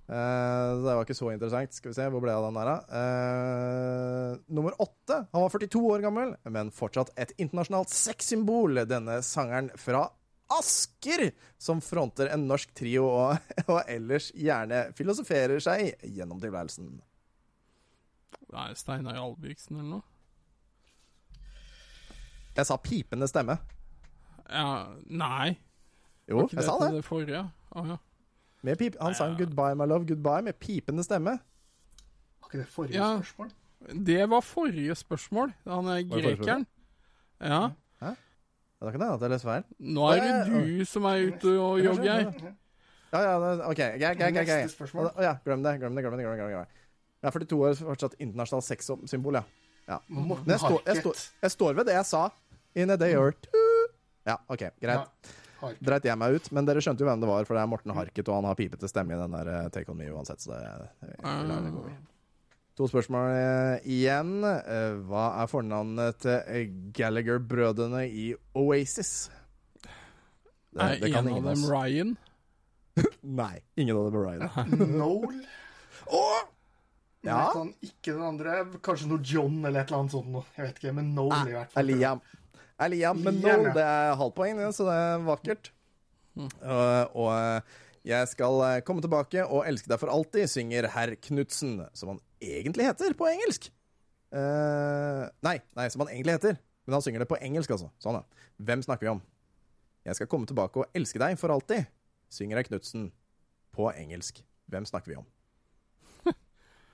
[0.10, 1.76] Eh, så det var ikke så interessant.
[1.78, 3.00] Skal vi se, hvor ble jeg av den der, da?
[3.00, 5.20] Eh, nummer åtte.
[5.36, 8.82] Han var 42 år gammel, men fortsatt et internasjonalt sexsymbol.
[8.90, 10.08] Denne sangeren fra
[10.50, 11.28] Asker,
[11.62, 16.96] som fronter en norsk trio og, og ellers gjerne filosoferer seg gjennom tilværelsen.
[18.50, 20.06] Det er Steinar Albrigtsen eller noe?
[22.58, 23.60] Jeg sa pipende stemme.
[24.50, 25.54] Ja, nei.
[26.26, 26.96] Jo, jeg sa det.
[26.98, 27.46] det forrige?
[27.78, 28.00] Å ja.
[28.62, 31.40] Med pip han sang 'Goodbye, my love, goodbye' med pipende stemme.
[31.40, 33.18] Var ikke det forrige Ja.
[33.22, 33.52] spørsmål?
[34.06, 35.54] Det var forrige spørsmål.
[35.68, 36.66] Han er grekeren.
[37.42, 37.70] Ja.
[38.82, 39.64] Da kan det hende at jeg leser feil.
[39.80, 40.36] Nå er det
[40.80, 42.32] du som er ute og jogger.
[43.12, 43.76] Ja, ja, OK.
[43.76, 44.48] Greit, greit, greit.
[44.48, 45.10] Neste spørsmål.
[45.18, 45.80] Å ja, glem det.
[45.82, 46.24] Glem det, glem det.
[46.24, 46.68] glem det, glem det.
[47.22, 49.44] Jeg er 42 år, fortsatt internasjonalt sexsymbol, ja.
[49.90, 49.98] ja.
[50.08, 52.30] Men jeg, står- jeg, står- jeg står ved det jeg sa.
[52.76, 53.88] In a day or two.
[54.28, 55.08] Ja, OK, greit.
[55.62, 55.82] Harket.
[55.86, 57.96] Dreit jeg meg ut, men dere skjønte jo hvem det var, for det er Morten
[57.96, 60.54] Harket, og han har pipete stemme i den der eh, Take On Me uansett, så
[60.56, 60.62] det,
[61.04, 61.98] det gå i.
[62.80, 64.38] To spørsmål eh, igjen.
[64.48, 69.28] Eh, Hva er fornavnet til eh, Gallagher-brødrene i Oasis?
[69.84, 71.66] Det, Er det kan en av dem oss.
[71.68, 72.14] Ryan?
[73.42, 74.72] Nei, ingen av dem er Ryan.
[75.02, 75.42] Noel.
[76.08, 76.40] Åh!
[77.28, 77.50] Ja.
[77.84, 78.54] ikke den andre.
[78.80, 80.38] Kanskje noe John eller et eller annet sånt.
[80.56, 81.90] Jeg vet ikke, men Noel i hvert er fall.
[81.92, 82.22] Liam.
[82.80, 85.72] Er Liam, men nå det er halvt poeng, så det er vakkert.
[86.40, 91.12] Og, og eh, jeg skal eh, komme tilbake og elske deg for alltid, synger herr
[91.20, 93.68] Knutsen, som han egentlig heter på engelsk.
[94.30, 96.60] Uh, nei, nei, som han egentlig heter.
[96.86, 97.90] Men han synger det på engelsk, altså.
[98.02, 98.48] Sånn, ja.
[98.70, 99.24] Hvem snakker vi om?
[100.08, 101.90] Jeg skal komme tilbake og elske deg for alltid,
[102.32, 103.10] synger herr Knutsen
[103.76, 104.40] på engelsk.
[104.72, 105.28] Hvem snakker vi om?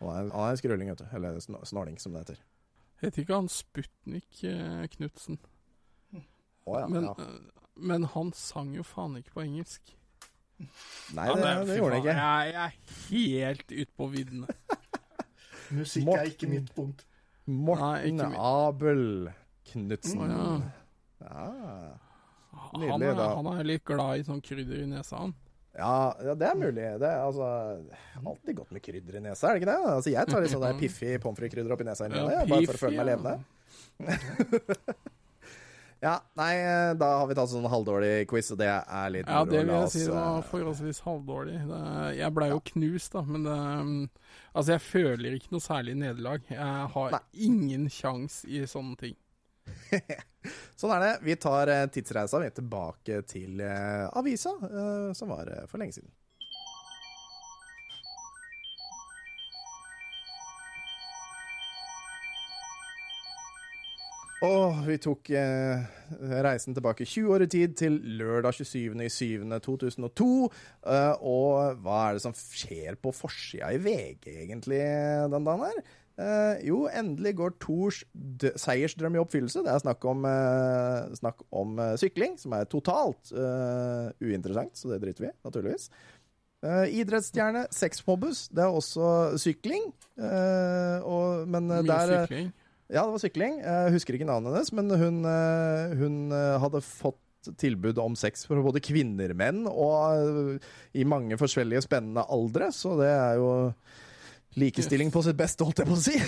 [0.02, 1.08] Han er, en skrulling, vet du.
[1.16, 2.42] Eller sn- snåling, som det heter.
[3.04, 4.38] Heter ikke han Sputnik
[4.96, 5.38] Knutsen?
[6.66, 6.88] Å ja.
[6.90, 7.28] Men, ja.
[7.92, 9.94] men han sang jo faen ikke på engelsk.
[11.16, 12.16] Nei, Ja, det, men det gjorde han ikke.
[12.16, 14.58] Jeg, jeg er helt ute på viddene.
[15.76, 16.22] Musikk Morten.
[16.22, 17.06] er ikke mitt punkt.
[17.46, 19.04] Morten Nei, Abel
[19.70, 20.22] Knutsen.
[20.22, 20.50] Å, ja.
[21.26, 21.48] Ja.
[22.76, 23.32] Han, er, da.
[23.38, 25.34] han er litt glad i sånn krydder i nesa, han.
[25.76, 26.86] Ja, ja, det er mulig.
[27.02, 27.48] Det er altså
[28.22, 29.92] alltid godt med krydder i nesa, er det ikke det?
[29.92, 32.80] Altså, jeg tar litt sånn piffig pommes frites-krydder oppi nesa, inni Ja, det, bare for
[32.80, 33.36] å føle meg levende.
[34.00, 34.96] levende.
[36.06, 36.52] ja, nei,
[37.02, 39.92] da har vi tatt sånn halvdårlig quiz, og det er litt Ja, det vil jeg
[39.96, 41.60] si eh, var forholdsvis halvdårlig.
[42.20, 44.02] Jeg blei jo knust, da, men mm,
[44.56, 46.46] Altså, jeg føler ikke noe særlig nederlag.
[46.48, 47.22] Jeg har Nei.
[47.48, 49.18] ingen sjans i sånne ting.
[50.80, 51.14] Sånn er det.
[51.26, 55.82] Vi tar eh, tidsreisa vi er tilbake til eh, avisa, eh, som var eh, for
[55.82, 56.12] lenge siden.
[64.44, 65.84] Og vi tok eh,
[66.44, 70.28] reisen tilbake 20 år i tid, til lørdag 27.07.2002.
[70.86, 74.82] Eh, og hva er det som skjer på forsida i VG, egentlig,
[75.32, 75.80] den dagen her?
[76.16, 79.64] Eh, jo, endelig går Tors d- seiersdrøm i oppfyllelse.
[79.66, 84.92] Det er snakk om, eh, snakk om eh, sykling, som er totalt eh, uinteressant, så
[84.94, 85.90] det driter vi i, naturligvis.
[86.66, 89.84] Uh, idrettsstjerne, sexmobbus, det er også sykling.
[90.18, 92.48] Uh, og, men Mye der sykling.
[92.92, 93.60] Ja, det var sykling.
[93.64, 97.22] Jeg husker ikke navnet hennes, men hun, eh, hun eh, hadde fått
[97.62, 102.96] tilbud om sex for både kvinner, menn, og eh, i mange forskjellige spennende aldre, så
[103.02, 103.50] det er jo
[104.56, 106.16] likestilling på sitt beste, holdt jeg på å si.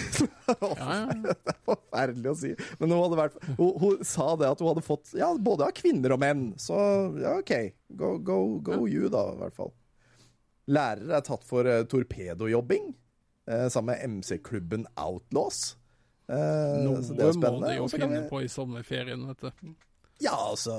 [0.47, 1.15] Ja, ja.
[1.23, 2.53] Det er forferdelig å si.
[2.79, 6.15] Men hun, vært, hun, hun sa det at hun hadde fått ja, både av kvinner
[6.15, 6.45] og menn.
[6.59, 6.77] Så
[7.19, 7.53] ja, OK.
[7.99, 9.73] Go, go, go you, da, i hvert fall.
[10.71, 12.89] Lærere er tatt for uh, torpedojobbing
[13.47, 15.77] eh, sammen med MC-klubben Outlaws.
[16.27, 19.39] Eh, Noe så det er må de jo så finne vi- på i sommerferien, vet
[19.45, 19.75] du.
[20.19, 20.73] Ja, altså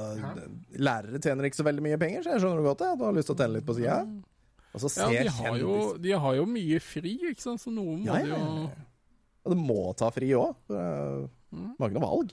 [0.77, 2.89] Lærere tjener ikke så veldig mye penger, så jeg skjønner godt det.
[2.93, 4.01] At du har lyst til å tjene litt på sida.
[4.75, 7.97] Og så Ja, de har, jo, de har jo mye fri, ikke sant, så noe
[7.97, 8.71] må Ja, de ja, jo ja.
[9.47, 10.55] Og du må ta fri òg.
[10.69, 12.33] Du har ikke noe valg.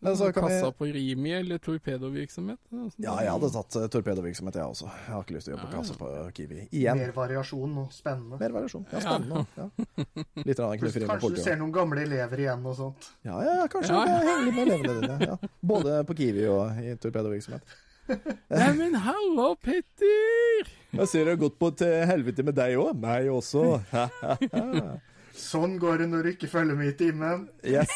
[0.00, 2.58] Men så kan vi Kassa på Rimi eller torpedovirksomhet.
[2.72, 3.02] altså.
[3.04, 4.86] Ja, jeg hadde tatt uh, torpedovirksomhet, jeg også.
[4.88, 6.60] Jeg har ikke lyst til å jobbe på kassa på Kiwi.
[6.70, 7.02] Igjen.
[7.02, 8.38] Mer variasjon og spennende.
[8.40, 8.86] Mer variasjon.
[8.94, 9.44] Ja, spennende.
[9.60, 9.68] Ja.
[10.48, 13.10] Litt rann Plus, kanskje med kanskje du ser noen gamle elever igjen og sånt.
[13.28, 14.24] Ja, ja, ja, kanskje Ja, ja.
[14.30, 15.18] henge med elevene dine.
[15.34, 15.52] Ja.
[15.74, 17.76] Både på Kiwi og i torpedovirksomhet.
[18.56, 20.72] Neimen, hallo, Petter!
[20.96, 22.96] Jeg ser det har gått på til helvete med deg òg.
[23.04, 23.76] Meg også.
[25.40, 27.46] Sånn går det når du ikke følger med i timen.
[27.66, 27.92] Yes.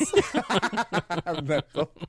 [1.51, 2.05] Nettopp.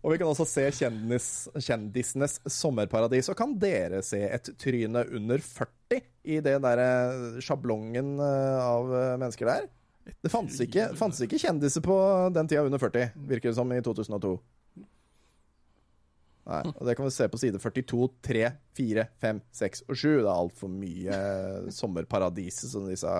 [0.00, 3.30] Og vi kan også se kjendis, kjendisenes sommerparadis.
[3.32, 9.14] Og kan dere se et tryne under 40 i det derre sjablongen eh, av eh,
[9.20, 9.68] mennesker der?
[10.20, 11.96] Det fantes ikke, fantes ikke kjendiser på
[12.34, 14.32] den tida under 40, virker det som, i 2002.
[16.50, 18.40] Nei, og Det kan vi se på side 42, 3,
[18.74, 20.08] 4, 5, 6 og 7.
[20.08, 21.18] Det er altfor mye
[21.74, 23.12] sommerparadiset som disse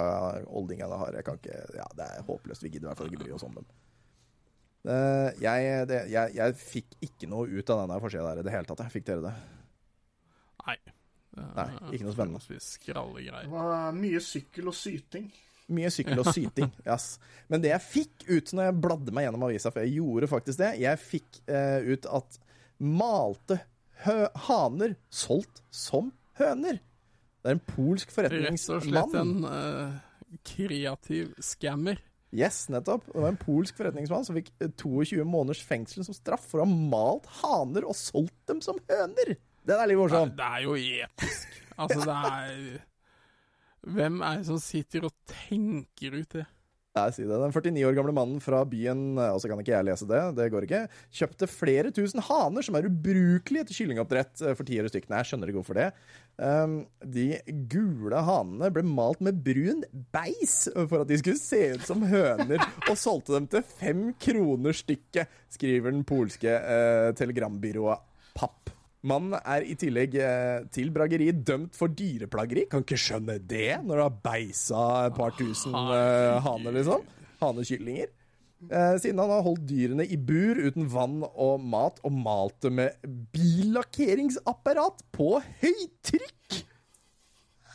[0.51, 1.14] oldingene har.
[1.20, 2.64] Jeg kan ikke, ja, Det er håpløst.
[2.66, 3.68] Vi gidder i hvert fall ikke bry oss om dem.
[4.91, 8.57] Eh, jeg, det, jeg, jeg fikk ikke noe ut av denne forsida der i det
[8.57, 8.83] hele tatt.
[8.87, 8.95] jeg.
[8.99, 9.37] Fikk dere det?
[10.66, 10.78] Nei.
[11.41, 12.43] Nei, ikke noe spennende.
[13.47, 15.31] Det var mye sykkel og syting.
[15.70, 16.70] Mye sykkel og syting.
[16.89, 17.12] Yes.
[17.47, 20.59] Men det jeg fikk ut når jeg bladde meg gjennom avisa, for jeg gjorde faktisk
[20.59, 22.41] det, jeg fikk uh, ut at
[22.81, 23.61] malte
[24.01, 26.11] haner solgt som
[26.41, 26.81] høner.
[27.41, 28.81] Det er en polsk forretningsmann.
[28.81, 29.99] Rett og slett en uh,
[30.47, 32.01] kreativ scammer.
[32.31, 33.09] Yes, nettopp.
[33.11, 36.66] Det var en polsk forretningsmann som fikk eh, 22 måneders fengsel som straff for å
[36.68, 39.35] ha malt haner og solgt dem som høner.
[39.66, 40.37] Det er litt morsomt.
[40.37, 40.39] morsom.
[40.39, 41.59] det er jo episk.
[41.81, 42.87] Altså, det er
[43.97, 46.47] Hvem er det som sitter og tenker ut det?
[46.91, 47.36] Jeg sier det.
[47.38, 50.64] Den 49 år gamle mannen fra byen, altså kan ikke jeg lese det, det går
[50.66, 50.80] ikke,
[51.20, 55.20] kjøpte flere tusen haner som er ubrukelige til kyllingoppdrett eh, for ti øre stykkene.
[55.20, 55.86] Jeg skjønner ikke hvorfor det.
[56.41, 56.74] Um,
[57.14, 57.28] de
[57.70, 62.66] gule hanene ble malt med brun beis for at de skulle se ut som høner,
[62.88, 68.80] og solgte dem til fem kroner stykket, skriver den polske eh, telegrambyrået Papp.
[69.09, 72.67] Mannen er i tillegg eh, til brageri dømt for dyreplageri.
[72.69, 77.07] Kan ikke skjønne det, når du har beisa et par tusen uh, haner, liksom.
[77.41, 78.11] Hanekyllinger.
[78.69, 82.75] Uh, siden han har holdt dyrene i bur uten vann og mat, og malt det
[82.77, 86.61] med billakkeringsapparat på høytrykk.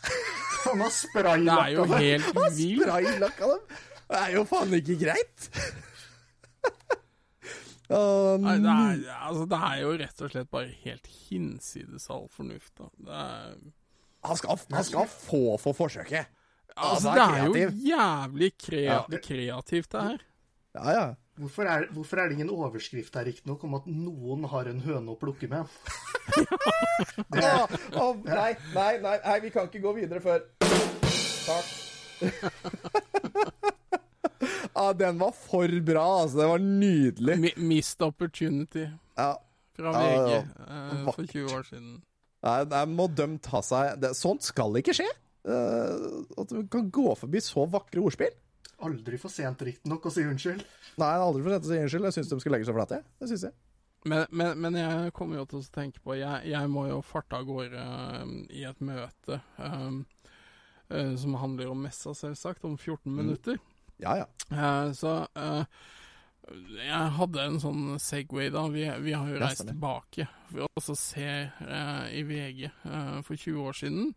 [0.66, 2.86] Han har Det er spraylakka jo helt vilt.
[2.86, 3.82] spraylakka dem!
[4.06, 5.50] Det er jo faen ikke greit!
[7.94, 7.98] Å,
[8.42, 12.72] Nei, det, er, altså, det er jo rett og slett bare helt hinsides all fornuft.
[12.80, 12.88] Da.
[13.10, 13.52] Det er,
[14.26, 16.32] han, skal, han skal få for forsøket.
[16.76, 19.22] altså, altså det er er jo jævlig kreativt, Ja.
[19.28, 20.26] kreativt, det her.
[20.76, 21.06] Ja, ja.
[21.36, 25.12] Hvorfor er, hvorfor er det ingen overskrift her riktignok om at noen har en høne
[25.12, 25.68] å plukke med?
[27.36, 27.66] det, ja.
[28.00, 30.48] oh, nei, nei, nei, nei, vi kan ikke gå videre før
[31.46, 31.68] Takk.
[34.76, 36.38] Ah, den var for bra, altså.
[36.42, 37.38] Den var nydelig.
[37.42, 38.86] Mi missed opportunity
[39.18, 39.32] Ja.
[39.76, 40.42] fra VG ja.
[40.70, 41.94] uh, for 20 år siden.
[42.46, 45.08] Nei, jeg må dømt ta seg det, Sånt skal ikke skje.
[45.46, 48.34] Uh, at du kan gå forbi så vakre ordspill.
[48.86, 50.66] Aldri for sent riktignok å si unnskyld.
[51.00, 52.10] Nei, aldri for sent å si unnskyld.
[52.10, 53.02] Jeg syns de skal legge seg flate.
[53.22, 53.56] Det syns jeg.
[54.06, 57.40] Men, men, men jeg kommer jo til å tenke på Jeg, jeg må jo farte
[57.40, 59.88] av gårde uh, i et møte eh,
[60.94, 63.58] uh, som handler om messa, selvsagt, om 14 Mm.
[64.04, 64.26] Ja, ja.
[64.52, 65.64] Uh, så uh,
[66.86, 68.66] jeg hadde en sånn Segway da.
[68.72, 73.62] Vi, vi har jo reist tilbake for å se uh, i VG uh, for 20
[73.64, 74.12] år siden.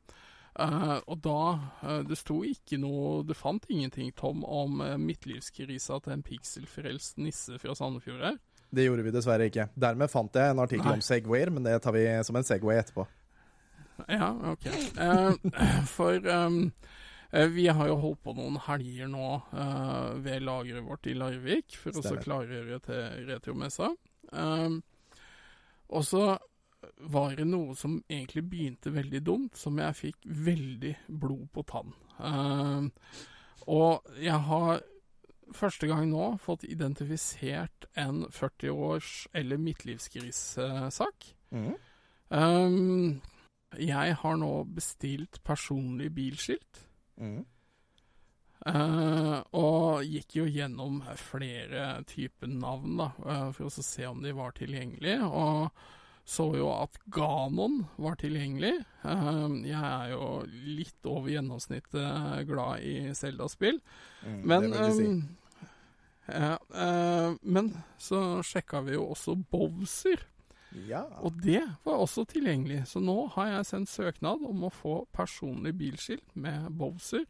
[0.59, 6.25] Uh, og da Det sto ikke noe Du fant ingenting, Tom, om midtlivskrisa til en
[6.27, 8.41] pikselfrelst nisse fra Sandefjord her.
[8.75, 9.69] Det gjorde vi dessverre ikke.
[9.79, 10.99] Dermed fant jeg en artikkel Nei.
[10.99, 13.07] om Segwayer, men det tar vi som en Segway etterpå.
[14.11, 14.67] Ja, ok.
[15.97, 16.59] For eh,
[17.31, 21.93] vi har jo holdt på noen helger nå uh, ved lageret vårt i Larvik for
[21.93, 22.25] å så Stemmer.
[22.25, 23.91] klargjøre til retromessa.
[24.33, 24.81] Um,
[25.89, 26.23] og så
[27.11, 31.93] var det noe som egentlig begynte veldig dumt, som jeg fikk veldig blod på tann.
[32.19, 32.93] Um,
[33.69, 34.81] og jeg har
[35.55, 41.33] første gang nå fått identifisert en 40-års- eller midtlivskrisesak.
[41.51, 41.75] Mm.
[42.29, 43.21] Um,
[43.77, 46.88] jeg har nå bestilt personlig bilskilt.
[48.67, 54.35] Eh, og gikk jo gjennom flere typer navn da, uh, for å se om de
[54.37, 55.23] var tilgjengelige.
[55.29, 55.71] Og
[56.29, 58.75] så jo at Ganon var tilgjengelig.
[59.07, 63.81] Uh, jeg er jo litt over gjennomsnittet glad i Zelda-spill.
[64.27, 65.07] Mm, Men, si.
[67.41, 70.27] men så sjekka vi jo også Bowser,
[70.89, 71.07] Ja.
[71.25, 72.83] og det var også tilgjengelig.
[72.91, 77.25] Så nå har jeg sendt søknad om å få personlig bilskilt med Bowser.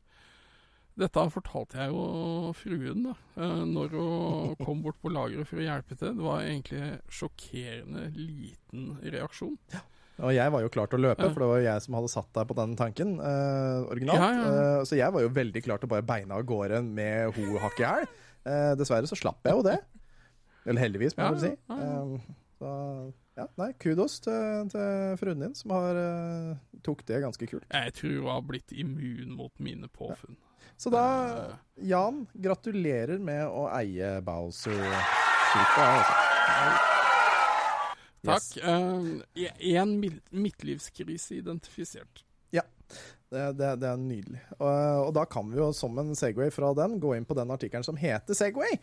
[0.98, 5.68] Dette fortalte jeg jo fruen da, eh, når hun kom bort på lageret for å
[5.68, 6.16] hjelpe til.
[6.18, 9.54] Det var egentlig sjokkerende liten reaksjon.
[9.76, 9.84] Ja.
[10.18, 12.10] Og jeg var jo klar til å løpe, for det var jo jeg som hadde
[12.10, 14.18] satt deg på den tanken eh, originalt.
[14.18, 14.64] Ja, ja, ja.
[14.80, 17.60] Eh, så jeg var jo veldig klar til å bare beine av gårde med ho
[17.62, 18.08] hakk i hæl.
[18.48, 19.76] Eh, dessverre så slapp jeg jo det.
[20.66, 21.52] Eller heldigvis, må jeg vel si.
[21.76, 22.72] Eh, så
[23.38, 27.66] ja, nei, kudos til, til fruen din, som har uh, tok det ganske kult.
[27.70, 30.36] Jeg tror hun har blitt immun mot mine påfunn.
[30.78, 31.04] Så da,
[31.82, 35.80] Jan, gratulerer med å eie Bowser-skiltet.
[35.82, 36.14] Altså.
[38.28, 38.46] Takk.
[39.58, 39.96] Én
[40.30, 42.22] midtlivskrise identifisert.
[43.28, 44.40] Det, det, det er nydelig.
[44.56, 44.68] Og,
[45.08, 47.84] og da kan vi jo som en Segway fra den gå inn på den artikkelen
[47.84, 48.78] som heter Segway.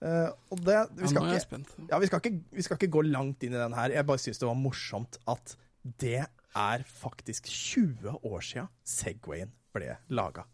[0.00, 2.64] Eh, og det, vi, Ja, skal nå er jeg ikke, ja, vi, skal ikke, vi
[2.64, 3.92] skal ikke gå langt inn i den her.
[3.92, 5.56] Jeg bare syns det var morsomt at
[6.00, 6.22] det
[6.56, 10.46] er faktisk 20 år sia Segwayen ble laga.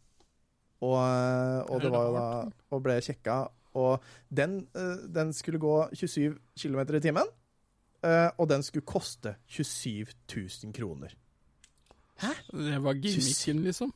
[0.84, 2.24] Og, eh, og det var jo da
[2.74, 3.36] Og ble kjekka.
[3.76, 7.28] Og den, eh, den skulle gå 27 km i timen,
[8.02, 11.12] eh, og den skulle koste 27 000 kroner.
[12.52, 13.92] Det var gimmicken, liksom.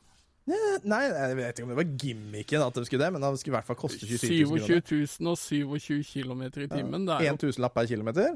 [0.83, 3.53] Nei, jeg vet ikke om det var gimmicken at de skulle det, men det skulle
[3.53, 4.81] i hvert fall koste 27 000 kroner.
[4.87, 5.37] 27 000 og
[5.85, 7.07] 27 km i timen.
[7.07, 7.19] Ja.
[7.31, 8.35] En tusenlapp per kilometer.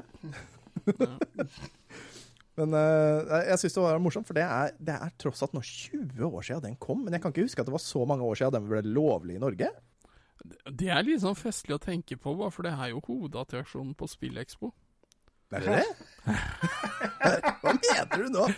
[2.56, 5.60] Men uh, jeg syns det var morsomt, for det er, det er tross alt nå
[5.60, 7.02] 20 år siden den kom.
[7.04, 9.36] Men jeg kan ikke huske at det var så mange år siden den ble lovlig
[9.36, 9.68] i Norge.
[10.46, 14.72] Det er litt sånn festlig å tenke på, for det er jo hovedattraksjonen på Spillekspo.
[15.54, 16.34] Er det det?
[17.62, 18.48] Hva mener du nå?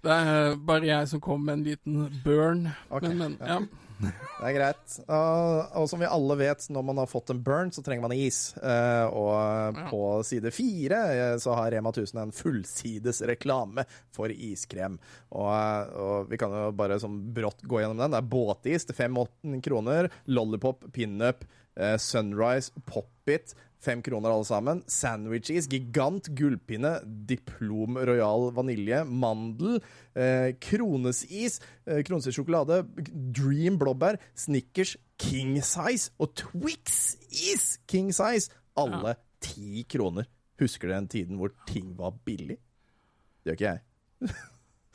[0.00, 2.68] Det er bare jeg som kom med en liten burn.
[2.88, 3.60] Okay, men, men, ja.
[4.00, 4.94] Det er greit.
[5.12, 8.16] Og, og som vi alle vet, når man har fått en burn, så trenger man
[8.16, 8.38] is.
[8.56, 13.84] Eh, og på side fire eh, så har Rema 1000 en fullsides reklame
[14.16, 14.96] for iskrem.
[15.28, 18.16] Og, eh, og vi kan jo bare sånn brått gå gjennom den.
[18.16, 20.10] Det er båtis til 5-8 kroner.
[20.32, 21.44] Lollipop, pinup,
[21.76, 23.54] eh, Sunrise, Pop-It.
[23.80, 24.82] Fem kroner alle sammen.
[24.92, 26.98] Sandwiches, gigant, gullpinne,
[27.28, 29.78] Diplom Royal vanilje, mandel,
[30.14, 32.82] eh, kronesis, eh, kronesis sjokolade,
[33.32, 38.50] Dream blåbær, Snickers, King size og Twix-is King size.
[38.76, 40.28] Alle ti kroner.
[40.60, 42.58] Husker du den tiden hvor ting var billig?
[43.40, 43.80] Det gjør ikke jeg.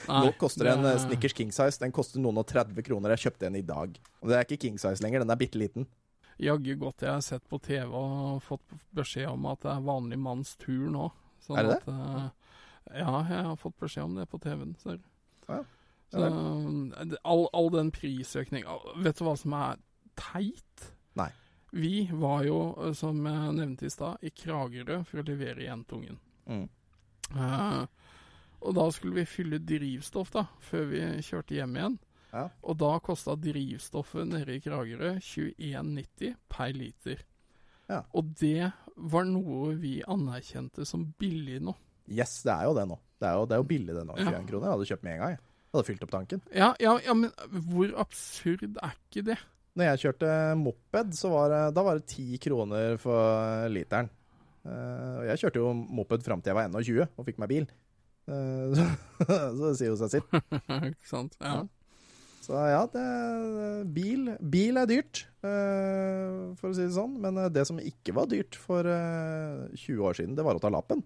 [0.06, 3.16] Nå koster en Snickers King size Den koster noen og 30 kroner.
[3.16, 3.96] Jeg kjøpte en i dag.
[4.22, 5.88] Og det er ikke King size lenger, den er bitte liten.
[6.42, 10.20] Jaggu godt jeg har sett på TV og fått beskjed om at det er vanlig
[10.20, 11.08] manns tur nå.
[11.46, 12.28] Sånn Er det at, eh,
[13.00, 14.76] ja, jeg har fått beskjed om det på TV-en.
[14.82, 15.08] ser du.
[15.48, 15.64] Ja,
[16.12, 16.28] Så,
[17.24, 19.82] all, all den prisøkninga Vet du hva som er
[20.18, 20.86] teit?
[21.18, 21.30] Nei.
[21.76, 26.20] Vi var jo, eh, som jeg nevnte i stad, i Kragerø for å levere Jentungen.
[26.46, 26.68] Mm.
[27.34, 27.86] Uh,
[28.62, 31.98] og da skulle vi fylle drivstoff da, før vi kjørte hjem igjen.
[32.36, 32.50] Ja.
[32.68, 37.24] Og da kosta drivstoffet nede i Kragerø 21,90 per liter.
[37.88, 38.02] Ja.
[38.18, 41.76] Og det var noe vi anerkjente som billig nå.
[42.12, 42.98] Yes, det er jo det nå.
[43.22, 44.18] Det er jo, det er jo billig det nå.
[44.20, 44.32] Ja.
[44.36, 44.68] 21 kroner.
[44.68, 45.36] Jeg hadde kjøpt med en gang.
[45.36, 45.44] jeg.
[45.76, 46.44] Hadde fylt opp tanken.
[46.56, 47.32] Ja, ja, ja, men
[47.68, 49.40] hvor absurd er ikke det?
[49.76, 54.08] Når jeg kjørte moped, så var det, da var det 10 kroner for literen.
[54.66, 57.68] Eh, jeg kjørte jo moped fram til jeg var 21 og fikk meg bil.
[58.32, 58.86] Eh,
[59.28, 60.38] så det sier jo seg sitt.
[60.92, 61.36] ikke sant?
[61.44, 61.60] Ja.
[62.46, 63.04] Så ja, det,
[63.96, 67.16] bil, bil er dyrt, eh, for å si det sånn.
[67.24, 70.62] Men eh, det som ikke var dyrt for eh, 20 år siden, det var å
[70.62, 71.02] ta lappen.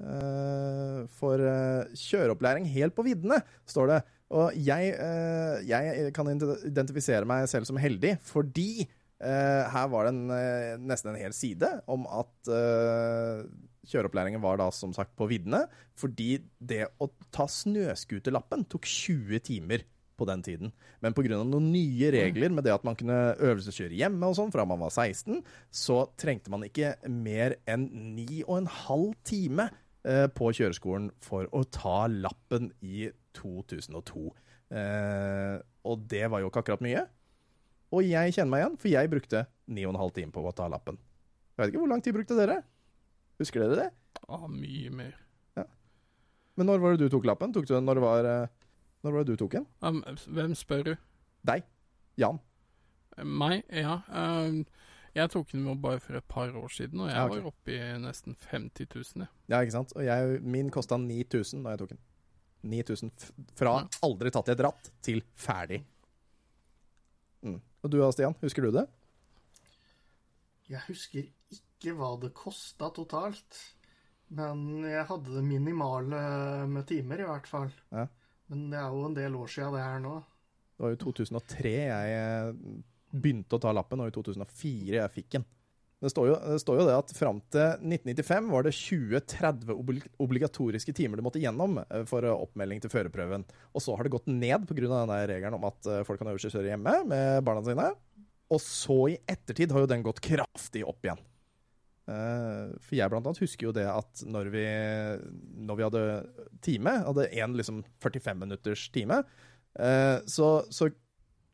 [0.00, 4.00] Eh, for eh, kjøreopplæring helt på viddene, står det.
[4.40, 10.14] Og jeg, eh, jeg kan identifisere meg selv som heldig, fordi eh, her var det
[10.14, 13.44] en, eh, nesten en hel side om at eh,
[13.88, 15.64] kjøreopplæringen var da som sagt på viddene,
[15.98, 19.86] fordi det å ta snøskuterlappen tok 20 timer
[20.20, 20.72] på den tiden.
[21.00, 21.38] Men pga.
[21.40, 24.92] noen nye regler med det at man kunne øvelseskjøre hjemme og sånn fra man var
[24.92, 25.40] 16,
[25.72, 29.70] så trengte man ikke mer enn 9,5 time
[30.04, 33.08] eh, på kjøreskolen for å ta lappen i
[33.38, 34.26] 2002.
[34.76, 35.56] Eh,
[35.88, 37.06] og det var jo ikke akkurat mye.
[37.90, 41.00] Og jeg kjenner meg igjen, for jeg brukte 9,5 timer på å ta lappen.
[41.56, 42.60] Jeg vet ikke hvor lang tid brukte dere?
[43.40, 43.88] Husker dere det?
[44.28, 45.16] Ah, mye mer.
[46.58, 47.52] Men når var det du tok lappen?
[47.54, 48.48] Tok du den når det var eh,
[49.06, 49.66] Når var det du tok den?
[49.80, 50.90] Um, hvem spør du?
[51.48, 51.62] Deg?
[52.20, 52.36] Jan?
[53.24, 53.62] Meg?
[53.72, 53.94] Ja.
[54.12, 54.58] Um,
[55.16, 57.40] jeg tok den bare for et par år siden, og jeg Ja, okay.
[57.40, 59.24] var oppe i nesten 50 000.
[59.24, 59.28] jeg.
[59.48, 59.94] Ja, ikke sant?
[59.96, 62.02] Og jeg, min kosta 9000 da jeg tok den.
[62.74, 63.10] 9000
[63.56, 63.86] fra Ja.
[64.04, 65.80] aldri tatt i et ratt til ferdig.
[67.42, 67.60] Mm.
[67.82, 68.36] Og du da, Stian?
[68.42, 68.84] Husker du det?
[70.68, 71.24] Jeg husker
[71.80, 73.60] ikke hva det kosta totalt.
[74.30, 76.18] Men jeg hadde det minimale
[76.70, 77.72] med timer, i hvert fall.
[77.90, 78.06] Ja.
[78.50, 80.18] Men det er jo en del år sia det her nå.
[80.74, 82.50] Det var jo 2003 jeg eh,
[83.10, 85.46] begynte å ta lappen, og i 2004 jeg fikk den.
[86.00, 90.94] Det står jo det, står jo det at fram til 1995 var det 20-30 obligatoriske
[90.96, 93.44] timer du måtte gjennom eh, for eh, oppmelding til førerprøven.
[93.74, 95.02] Og så har det gått ned pga.
[95.28, 97.90] regelen om at folk kan øvelseskjøre hjemme med barna sine.
[98.50, 101.20] Og så i ettertid har jo den gått kraftig opp igjen.
[102.10, 104.64] Eh, For jeg blant annet husker jo det at når vi,
[105.68, 106.02] når vi hadde
[106.64, 109.20] time, hadde én liksom 45 minutters time,
[109.78, 110.90] eh, så, så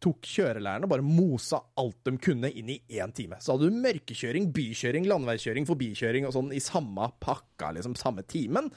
[0.01, 3.39] tok kjørelærerne og bare mosa alt de kunne inn i én time.
[3.41, 8.69] Så hadde du mørkekjøring, bykjøring, landeveiskjøring, forbikjøring og sånn i samme pakka, liksom samme timen.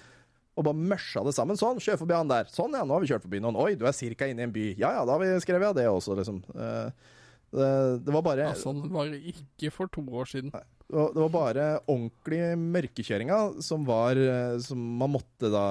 [0.59, 1.55] Og bare mørsa det sammen.
[1.59, 2.47] Sånn, kjør forbi han der.
[2.51, 3.55] Sånn, ja, nå har vi kjørt forbi noen.
[3.59, 4.65] Oi, du er cirka inne i en by.
[4.79, 6.41] Ja ja, da har vi skrevet av det også, liksom.
[6.55, 7.15] Eh,
[7.49, 7.67] Det,
[8.05, 10.51] det var bare Ja, sånn var det ikke for to år siden.
[10.53, 10.59] det
[10.89, 15.65] var, det var bare ordentlig mørkekjøringa som var eh, Som man måtte da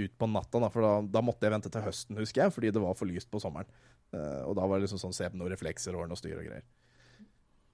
[0.00, 2.70] ut på natta, da, for da, da måtte jeg vente til høsten, husker jeg, fordi
[2.72, 3.68] det var for lyst på sommeren.
[4.14, 6.46] Uh, og da var det liksom sånn se på noen reflekser og noe styr og
[6.46, 6.64] greier.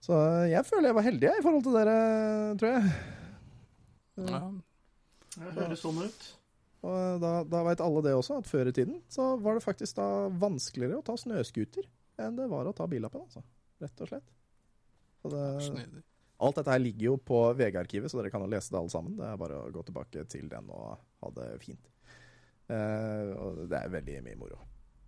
[0.03, 1.95] Så eh, jeg føler jeg var heldig jeg, i forhold til dere,
[2.59, 2.91] tror jeg.
[4.27, 4.41] Ja.
[5.37, 6.27] Det høres sånn ut.
[6.87, 10.01] Og da, da veit alle det også, at før i tiden så var det faktisk
[10.01, 10.09] da
[10.43, 11.87] vanskeligere å ta snøscooter
[12.23, 13.43] enn det var å ta billappen, altså.
[13.83, 14.37] Rett og slett.
[15.23, 16.05] Så det.
[16.37, 19.17] Alt dette her ligger jo på VG-arkivet, så dere kan jo lese det alle sammen.
[19.17, 21.85] Det er bare å gå tilbake til den og ha det fint.
[22.67, 24.59] Uh, og det er veldig mye moro.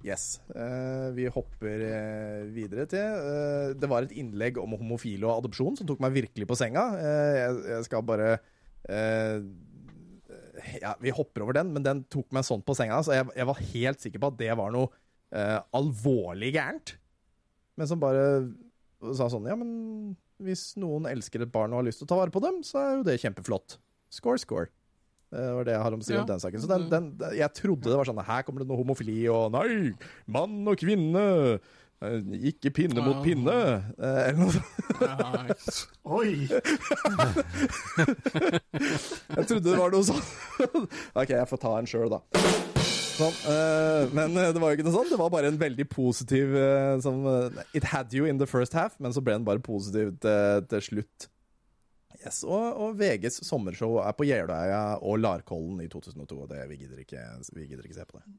[0.07, 0.39] Yes.
[0.53, 5.89] Uh, vi hopper uh, videre til Det var et innlegg om homofile og adopsjon som
[5.89, 6.85] tok meg virkelig på senga.
[7.35, 8.29] Jeg, jeg skal bare
[10.79, 13.49] ja, Vi hopper over den, men den tok meg sånn på senga, så jeg, jeg
[13.51, 14.89] var helt sikker på at det var noe
[15.77, 16.95] alvorlig gærent.
[17.77, 18.23] Men som bare
[19.19, 22.19] sa sånn Ja, men hvis noen elsker et barn og har lyst til å ta
[22.21, 23.69] vare på dem, så er jo det kjempeflott.
[24.15, 24.67] Score, score.
[25.29, 26.21] Det var det jeg har om å si Ja.
[26.23, 26.61] om den saken.
[26.63, 29.93] Så den, den, jeg trodde det var sånn Her kommer det noe homofili og Nei!
[30.27, 31.25] Mann og kvinne!
[32.01, 33.59] eh, Ikke pinne mot pinne!
[33.99, 35.93] eh, Eller noe sånt.
[36.09, 36.49] Oi!
[39.37, 40.25] Jeg trodde det var noe sånn.
[41.21, 42.21] OK, jeg får ta en sjøl, da.
[43.19, 45.11] Sånn, Uh, men eh, det var jo ikke noe sånt.
[45.11, 48.77] Det var bare en veldig positiv uh, som uh, It had you in the first
[48.79, 51.27] half, men så ble den bare positiv til, til slutt.
[52.21, 56.79] Yes, og, og VGs sommershow er på Jeløya og Larkollen i 2002, og det, vi,
[56.85, 58.39] gidder ikke, vi gidder ikke se på det.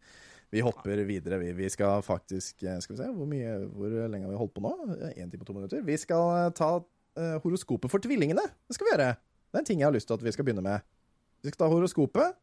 [0.55, 1.41] Vi hopper videre.
[1.43, 4.63] Vi, vi skal faktisk Skal vi se, hvor, mye, hvor lenge har vi holdt på
[4.63, 4.73] nå?
[5.11, 5.83] Én time og to minutter.
[5.85, 6.77] Vi skal ta
[7.43, 8.47] horoskopet for tvillingene.
[8.67, 9.13] Det skal vi gjøre.
[9.19, 10.87] Det er en ting jeg har lyst til at vi skal begynne med.
[11.43, 12.39] Vi skal ta horoskopet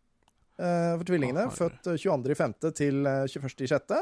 [0.56, 1.46] for tvillingene.
[1.50, 2.54] Å, født eh, 22.5.
[2.76, 3.96] til eh, 21.6.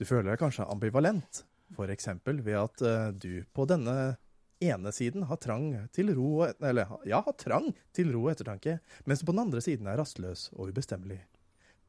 [0.00, 1.44] Du føler deg kanskje ambivalent,
[1.76, 4.16] for eksempel ved at eh, du på denne
[4.64, 8.78] ene siden har trang til ro og, Eller ja, har trang til ro og ettertanke,
[9.04, 11.20] mens du på den andre siden er rastløs og ubestemmelig.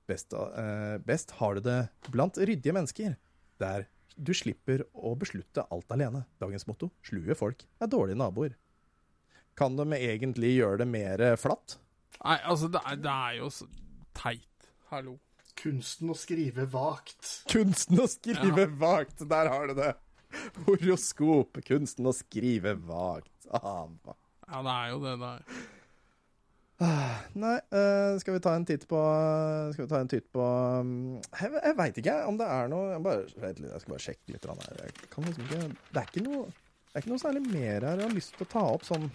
[0.05, 1.79] Best, eh, best har du det
[2.13, 3.15] blant ryddige mennesker,
[3.61, 6.23] der du slipper å beslutte alt alene.
[6.39, 8.53] Dagens motto slue folk er dårlige naboer.
[9.57, 11.79] Kan de egentlig gjøre det mer flatt?
[12.21, 13.67] Nei, altså, det er, det er jo så
[14.17, 14.69] teit.
[14.91, 15.17] Hallo.
[15.59, 17.29] Kunsten å skrive vagt.
[17.51, 19.93] Kunsten å skrive vagt, der har du det!
[20.65, 23.31] Horoskop, kunsten å skrive vagt.
[23.55, 23.87] Ah,
[24.45, 25.45] Ja, det er jo det der.
[27.39, 28.99] Nei, eh, skal vi ta en titt på
[29.71, 30.89] Skal vi ta en titt på um,
[31.23, 34.47] Jeg, jeg veit ikke om det er noe Jeg, bare, jeg skal bare sjekke litt.
[34.49, 34.81] her.
[34.83, 38.01] Jeg kan liksom ikke, det, er ikke noe, det er ikke noe særlig mer her
[38.03, 39.07] jeg har lyst til å ta opp sånn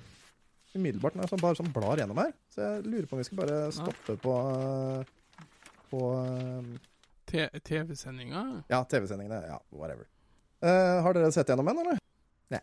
[0.76, 1.16] umiddelbart.
[1.16, 2.32] Når jeg sånn, bare sånn blar gjennom her.
[2.52, 4.36] Så jeg lurer på om vi skal bare stoppe på
[5.90, 6.74] På um,
[7.30, 8.44] TV-sendinga?
[8.70, 9.40] Ja, TV-sendingene.
[9.48, 10.06] Ja, whatever.
[10.62, 11.98] Uh, har dere sett gjennom en, eller?
[12.50, 12.62] Nei.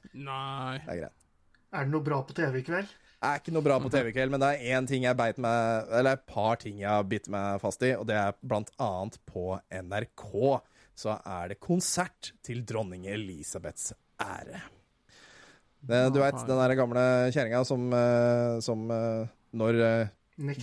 [0.85, 1.27] Det er greit.
[1.75, 2.91] Er det noe bra på TV i kveld?
[3.17, 5.89] Det er ikke noe bra på TV-kveld, men det er én ting jeg beit meg
[5.97, 9.17] Eller et par ting jeg har bitt meg fast i, og det er blant annet
[9.25, 10.27] på NRK.
[10.97, 13.91] Så er det konsert til dronning Elisabeths
[14.21, 14.61] ære.
[15.87, 17.01] Det, du veit den der gamle
[17.31, 20.13] kjerringa som, eh, som eh, Når eh,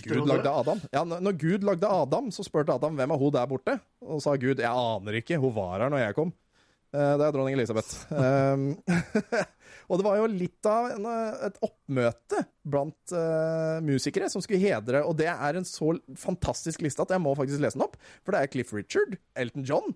[0.03, 0.51] Gud lagde?
[0.51, 3.77] Adam Ja, når Gud lagde Adam, så spurte Adam hvem er hun der borte?
[4.03, 6.33] Og sa Gud jeg aner ikke, hun var her når jeg kom.
[6.95, 8.05] Eh, Det er dronning Elisabeth.
[8.11, 8.69] Um,
[9.89, 14.61] og det var jo litt av en, eh, et oppmøte blant uh, musikere som skulle
[14.63, 17.99] hedre Og det er en så fantastisk liste at jeg må faktisk lese den opp.
[18.23, 19.95] For det er Cliff Richard, Elton John,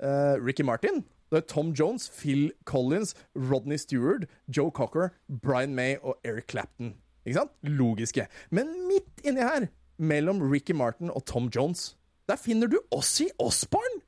[0.00, 5.08] uh, Ricky Martin, det er Tom Jones, Phil Collins, Rodney Stewart, Joe Cocker,
[5.42, 6.94] Brian May og Eric Clapton.
[7.26, 7.50] Ikke sant?
[7.62, 8.26] Logiske.
[8.50, 9.66] Men midt inni her,
[9.98, 11.96] mellom Ricky Martin og Tom Jones,
[12.28, 14.00] der finner du Ossie Osborne!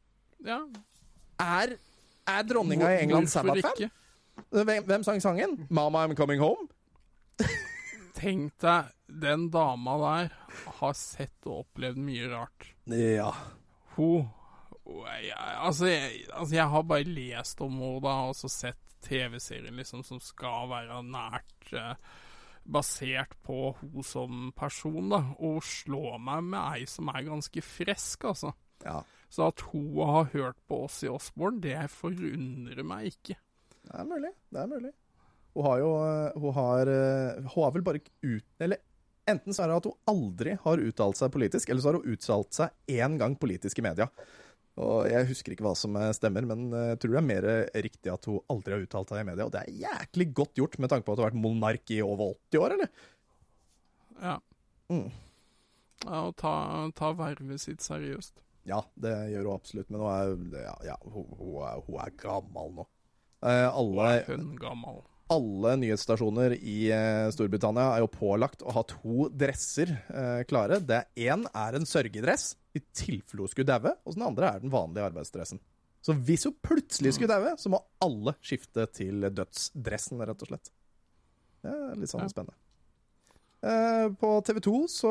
[0.47, 0.61] Ja,
[1.41, 1.75] Er,
[2.29, 3.91] er dronninga i England Sabbath-fan?
[4.51, 5.67] Hvem, hvem sang sangen?
[5.71, 6.69] 'Mama, I'm Coming Home'?
[8.21, 10.29] Tenk deg, den dama der
[10.81, 12.67] har sett og opplevd mye rart.
[12.87, 13.31] Ja.
[13.97, 14.29] Hun-
[15.21, 19.79] jeg, altså, jeg, altså, jeg har bare lest om henne da, og så sett TV-serien
[19.81, 21.95] liksom, som skal være nært eh,
[22.69, 25.23] basert på hun som person, da.
[25.39, 28.53] Og hun slår meg med ei som er ganske frisk, altså.
[28.85, 29.01] ja.
[29.31, 33.37] Så at hun har hørt på oss i Osborne, det forundrer meg ikke.
[33.87, 34.33] Det er mulig.
[34.51, 34.91] Det er mulig.
[35.55, 38.45] Hun har jo øh, Hun har, øh, hun har vel bare ut...
[38.59, 38.83] Eller
[39.31, 42.15] enten så er det at hun aldri har uttalt seg politisk, eller så har hun
[42.15, 44.09] uttalt seg én gang politisk i media.
[44.81, 47.65] Og Jeg husker ikke hva som øh, stemmer, men jeg tror det er mer øh,
[47.85, 49.49] riktig at hun aldri har uttalt seg i media.
[49.49, 51.99] Og det er jæklig godt gjort, med tanke på at hun har vært monark i
[52.05, 52.93] over 80 år, eller?
[54.21, 54.37] Ja.
[54.93, 55.11] Mm.
[56.07, 56.55] ja og ta,
[56.97, 58.41] ta vervet sitt seriøst.
[58.69, 62.17] Ja, det gjør hun absolutt, men hun er, ja, ja, hun, hun er, hun er
[62.21, 62.85] gammel nå.
[63.41, 64.99] Eh, alle, Hun gammel.
[65.33, 70.77] alle nyhetsstasjoner i eh, Storbritannia er jo pålagt å ha to dresser eh, klare.
[70.85, 74.73] Det Én er en sørgedress, i tilfelle hun skulle daue, og den andre er den
[74.73, 75.61] vanlige arbeidsdressen.
[76.01, 80.73] Så hvis hun plutselig skulle daue, så må alle skifte til dødsdressen, rett og slett.
[81.61, 82.57] Det er litt sånn spennende.
[83.61, 85.11] Eh, på TV2 så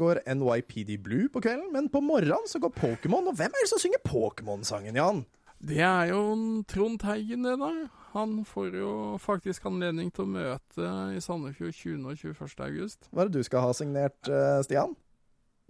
[0.00, 3.28] går NYPD Blue på kvelden, men på morgenen så går Pokémon.
[3.28, 5.26] Og hvem er det som synger Pokémon-sangen, Jan?
[5.60, 6.22] Det er jo
[6.64, 7.82] Trond Teigen, det der.
[8.14, 12.06] Han får jo faktisk anledning til å møte i Sandefjord 20.
[12.08, 12.64] og 21.
[12.64, 13.10] august.
[13.12, 14.96] Hva er det du skal ha signert, eh, Stian?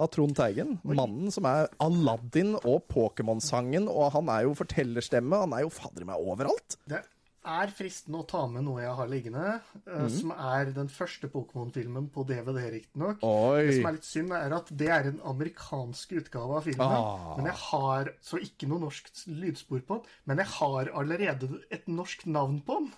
[0.00, 0.78] Av Trond Teigen.
[0.88, 5.42] Mannen som er Aladdin og Pokémon-sangen, og han er jo fortellerstemme.
[5.44, 6.78] Han er jo fader meg overalt.
[6.88, 7.02] Det
[7.50, 9.44] er fristende å ta med noe jeg har liggende,
[9.86, 10.08] mm.
[10.12, 13.20] som er den første Pokémon-filmen på DVD, riktignok.
[13.20, 16.96] Det som er litt synd, er at det er en amerikansk utgave av filmen.
[16.96, 17.30] Ah.
[17.38, 21.88] Men jeg har Så ikke noe norsk lydspor på den, men jeg har allerede et
[21.88, 22.90] norsk navn på den.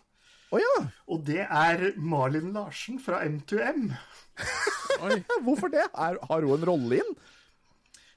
[0.52, 0.72] Å ja!
[1.08, 3.86] Og det er Malin Larsen fra M2M.
[5.46, 5.86] Hvorfor det?
[5.92, 7.14] Er, har hun en rolle inn?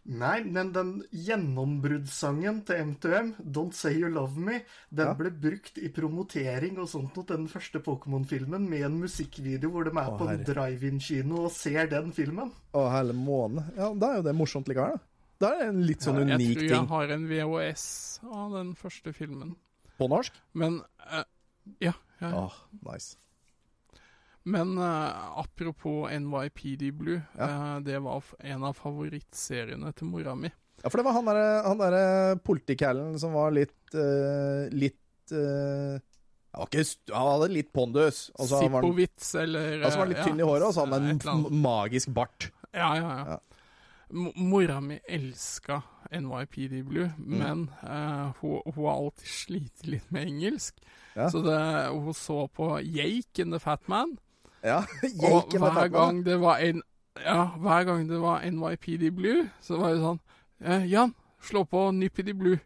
[0.05, 4.59] Nei, men den gjennombruddssangen til M2M, 'Don't Say You Love Me',
[4.93, 5.13] den Ja.
[5.17, 9.95] ble brukt i promotering og sånt til den første Pokémon-filmen med en musikkvideo hvor de
[9.95, 12.51] er Å, på en drive-in-kino og ser den filmen.
[12.77, 13.65] Å, hele måne.
[13.75, 14.99] Ja, da er jo det morsomt likevel, da.
[15.41, 16.87] Da er det en litt sånn jeg unik tror jeg ting.
[16.93, 17.87] har en VHS
[18.29, 19.55] av den første filmen.
[19.97, 20.37] På norsk?
[20.53, 21.23] Men uh,
[21.81, 21.91] ja.
[22.21, 22.31] Ja.
[22.45, 22.53] Åh,
[22.91, 23.17] nice.
[24.45, 27.47] Men uh, apropos NYPD Blue, Ja.
[27.47, 30.51] uh, det var en av favorittseriene til mora mi.
[30.83, 34.99] Ja, for det var han derre der politikællen som var litt uh, Litt
[35.31, 38.27] han, var ikke, han hadde litt pondus.
[38.37, 38.45] Og
[39.41, 41.61] eller han, som altså var han litt tynn i håret, og så hadde han en
[41.65, 42.51] magisk bart.
[42.75, 43.25] Ja, ja, ja.
[43.33, 43.39] Ja.
[44.13, 45.79] Mo- Mora mi elska
[46.11, 47.37] NYPD Blue, Mm.
[47.37, 50.75] men uh, hun, hun har alltid slitt litt med engelsk.
[51.15, 51.29] Ja.
[51.29, 51.59] Så det,
[51.93, 54.17] hun så på Jake and the Fat Man,
[54.63, 55.91] Ja, Jake Og hver Batman.
[55.91, 56.81] gang det var en
[57.25, 60.19] Ja, hver gang det var NYPD Blue, så var det sånn
[60.65, 62.57] eh, Jan, slå på Nippity Blue.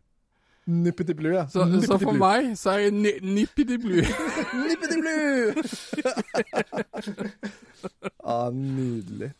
[0.69, 1.47] Nippity blue, ja.
[1.49, 2.19] Så, så for blue.
[2.21, 3.11] meg så er det ni,
[3.41, 4.03] Nippity Blue.
[4.53, 5.53] Nippity blue!
[8.23, 9.31] ah, nydelig.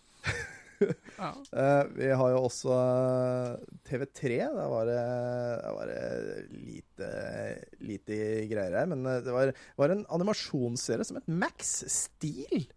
[0.79, 1.29] Ja.
[1.59, 4.37] Eh, vi har jo også eh, TV3.
[4.55, 4.99] Der var det,
[5.63, 6.03] der var det
[6.53, 7.09] lite,
[7.83, 8.19] lite
[8.51, 8.89] greier her.
[8.91, 12.69] Men eh, det var, var en animasjonsserie som het Max Steel.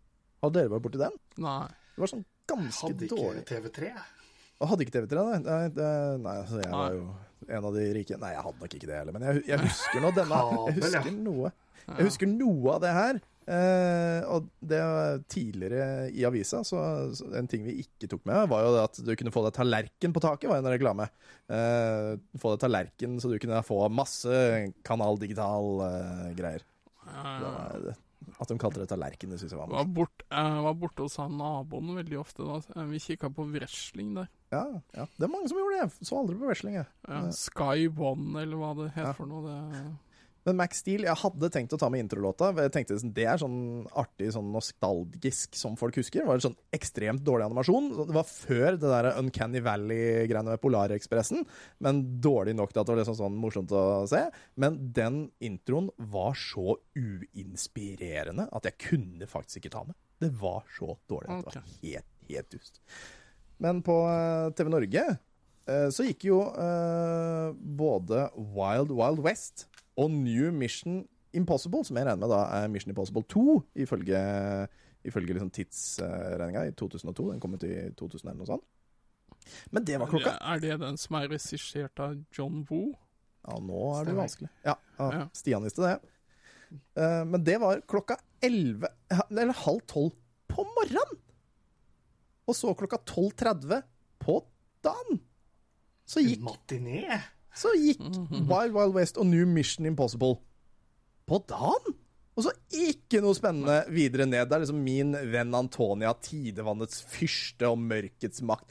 [0.43, 1.19] Har dere vært borti den?
[1.43, 1.69] Nei.
[1.93, 3.45] Det var sånn ganske Hadde ikke dårlig.
[3.51, 3.93] TV3.
[4.63, 5.43] Og hadde ikke TV3, nei.
[5.43, 5.91] Nei, det,
[6.23, 7.05] nei altså, jeg var jo
[7.49, 8.19] en av de rike.
[8.23, 9.17] Nei, jeg hadde nok ikke det heller.
[9.17, 10.41] Men jeg, jeg husker nå denne.
[10.71, 11.53] Jeg husker noe.
[11.83, 13.23] Jeg husker noe av det her.
[13.47, 14.81] Eh, og det
[15.33, 16.79] tidligere i avisa, så,
[17.17, 19.57] så en ting vi ikke tok med, var jo det at du kunne få deg
[19.59, 21.09] tallerken på taket, var en reklame.
[21.51, 24.31] Eh, få deg tallerken så du kunne få masse
[24.87, 26.33] Kanal Digital eh,
[27.03, 27.93] Eh.
[28.39, 29.95] At de kalte det tallerken, det syns jeg var var, morsomt.
[29.99, 32.47] bort, eh, var borte hos naboen veldig ofte.
[32.47, 32.61] da.
[32.81, 34.29] Eh, Vi kikka på wrestling der.
[34.55, 34.63] Ja,
[34.95, 35.07] ja.
[35.19, 35.91] Det er mange som gjorde det.
[35.99, 36.87] Jeg så aldri på wrestling, jeg.
[37.09, 39.13] Ja, Sky One, eller hva det het Ja.
[39.19, 39.43] for noe.
[39.43, 39.97] Det,
[40.49, 42.49] Men Max Steel, jeg hadde tenkt å ta med introlåta.
[42.57, 46.23] Jeg tenkte sånn, Det er sånn artig, sånn nostalgisk som folk husker.
[46.23, 47.91] Det var en sånn ekstremt dårlig animasjon.
[48.09, 51.47] Det var før det der Uncanny Valley-greiene med Polarekspressen,
[51.79, 54.25] men dårlig nok til at det var liksom sånn morsomt å se.
[54.59, 59.99] Men den introen var så uinspirerende at jeg kunne faktisk ikke ta med.
[60.23, 61.39] Det var så dårlig.
[61.39, 62.83] Det var helt, helt dust.
[63.63, 69.69] Men på eh, TV Norge eh, så gikk jo eh, både Wild Wild West
[70.01, 74.21] og New Mission Impossible, som jeg regner med da er Mission Impossible 2, ifølge,
[75.09, 77.29] ifølge liksom tidsregninga i 2002.
[77.33, 78.67] Den kom ut i 2000 eller noe sånt.
[79.75, 82.93] Men det var klokka Er det den som er regissert av John Woo?
[83.43, 84.51] Ja, nå er det vanskelig.
[84.63, 85.25] Ja, ja.
[85.35, 85.97] Stian visste det.
[86.95, 88.87] Eh, men det var klokka 11,
[89.33, 90.15] eller halv tolv
[90.53, 91.19] på morgenen!
[92.47, 93.83] Og så klokka 12.30
[94.23, 94.39] på
[94.85, 95.21] dagen.
[96.07, 97.19] Så gikk Matiné.
[97.55, 98.01] Så gikk
[98.49, 100.39] Wild Wild West og New Mission Impossible
[101.29, 101.99] på dagen.
[102.33, 104.47] Og så ikke noe spennende videre ned.
[104.49, 108.65] Det er liksom min venn Antonia, tidevannets fyrste og mørkets makt.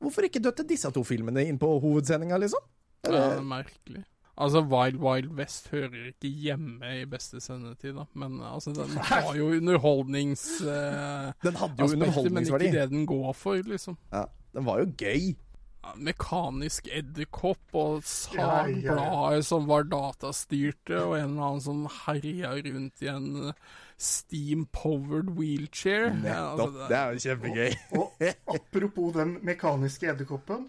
[0.00, 2.64] Hvorfor ikke døtte disse to filmene inn på hovedsendinga, liksom?
[3.04, 4.02] Det er merkelig.
[4.34, 8.08] Altså, Wild Wild West hører ikke hjemme i beste sendetid, da.
[8.18, 10.42] Men altså, den har jo underholdnings...
[10.64, 14.00] eh, Den hadde jo aspekter, men ikke det den går for, liksom.
[14.10, 14.24] Ja,
[14.56, 15.34] den var jo gøy.
[15.96, 18.02] Mekanisk edderkopp og
[18.34, 18.94] Ja, ja, ja.
[18.96, 23.58] sagblader som var datastyrte, og en eller annen som herja rundt i en eh,
[23.98, 26.10] steam-powered wheelchair.
[26.24, 26.88] Ja, altså, Nettopp.
[26.88, 27.76] Det er jo kjempegøy.
[28.00, 30.66] Og apropos den mekaniske edderkoppen,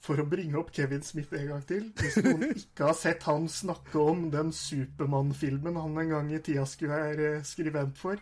[0.00, 3.50] for å bringe opp Kevin Smith en gang til Hvis noen ikke har sett han
[3.52, 8.16] snakke om den Supermann-filmen han en gang i tida skulle være skrivent for,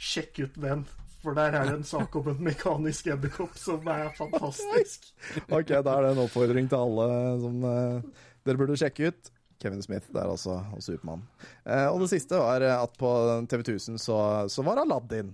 [0.00, 0.86] sjekk ut den.
[1.22, 5.08] For der er det en sak om en mekanisk edderkopp som er fantastisk.
[5.58, 7.08] Ok, da er det en oppfordring til alle
[7.42, 9.32] som uh, dere burde sjekke ut.
[9.58, 11.24] Kevin Smith der altså, og Supermann.
[11.66, 13.10] Uh, og det siste var at på
[13.50, 15.32] TV 1000 så, så var Aladdin.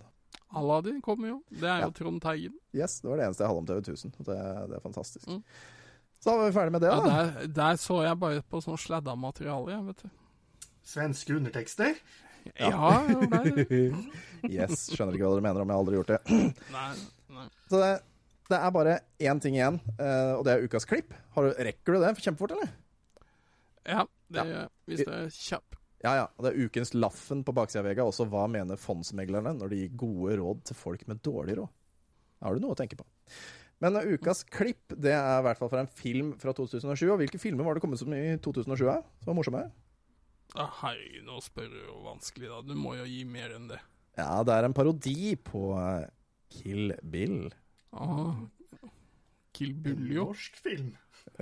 [0.57, 1.39] Aladdin kommer jo.
[1.51, 1.95] Det er jo Ja.
[2.01, 2.57] Trond Teigen.
[2.75, 4.15] Yes, det var det eneste jeg hadde om TV 1000.
[4.19, 4.41] og Det,
[4.71, 5.29] det er fantastisk.
[5.29, 5.43] Mm.
[6.25, 7.15] Så da var vi ferdig med det, Ja, da.
[7.43, 10.69] der, der så jeg bare på sånn sladda materiale, jeg, vet du.
[10.85, 11.99] Svenske undertekster.
[12.53, 13.43] Ja, ja
[14.55, 16.41] yes, skjønner ikke hva dere mener om jeg aldri har gjort det.
[16.77, 16.89] Nei,
[17.35, 17.47] nei.
[17.71, 17.93] Så det,
[18.53, 21.15] det er bare én ting igjen, eh, og det er ukas klipp.
[21.37, 22.75] Har du, rekker du det kjempefort, eller?
[23.85, 24.45] Ja, det,
[24.89, 25.81] hvis det er kjapp.
[26.05, 26.25] Ja, ja.
[26.37, 28.05] Det er ukens Laffen på baksida av vegga.
[28.05, 31.73] Også hva mener fondsmeglerne når de gir gode råd til folk med dårlig råd?
[32.45, 33.07] Har du noe å tenke på.
[33.85, 37.07] Men eh, ukas klipp det er i hvert fall fra en film fra 2007.
[37.09, 39.65] Og hvilke filmer var det kommet som i 2007 eh, som var morsomme?
[40.55, 42.61] Ah, Hei, nå spør du jo vanskelig, da.
[42.63, 43.81] Du må jo gi mer enn det.
[44.19, 46.05] Ja, det er en parodi på eh,
[46.55, 47.49] Kill Bill.
[47.95, 48.37] Ah,
[49.55, 50.29] Kill Buljo.
[50.31, 50.93] Norsk film.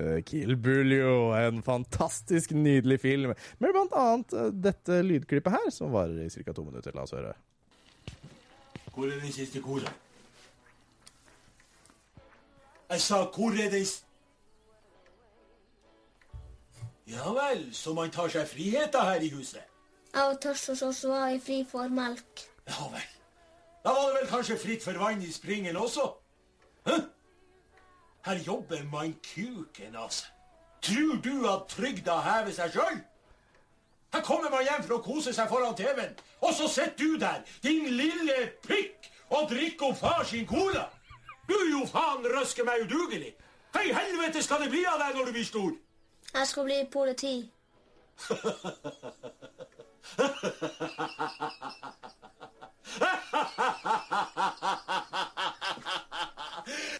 [0.00, 1.32] Eh, Kill Buljo.
[1.36, 3.34] En fantastisk nydelig film.
[3.60, 6.52] Med blant annet eh, dette lydklippet her, som varer i ca.
[6.56, 6.96] to minutter.
[6.96, 7.34] La oss høre.
[8.92, 9.92] Hvor er den siste kora?
[12.92, 14.02] Jeg sa, hvor er den s-
[17.12, 19.60] Ja vel, så man tar seg friheter her i huset?
[20.14, 22.44] Jeg og Tørsås også var i fri for melk.
[22.68, 23.08] Ja vel.
[23.84, 26.06] Da var det vel kanskje fritt for vann i springen også?
[26.86, 26.98] Hæ?
[28.24, 30.26] Her jobber man kuken, altså.
[30.82, 32.98] Tror du at trygda hever seg sjøl?
[34.14, 37.44] Her kommer man hjem for å kose seg foran TV-en, og så sitter du der,
[37.62, 40.88] din lille pikk, og drikker opp far sin cola.
[41.48, 43.32] Du er jo faen røske meg udugelig.
[43.72, 45.72] Hva i helvete skal det bli av deg når du blir stor?
[46.34, 47.52] Jeg skal bli politi.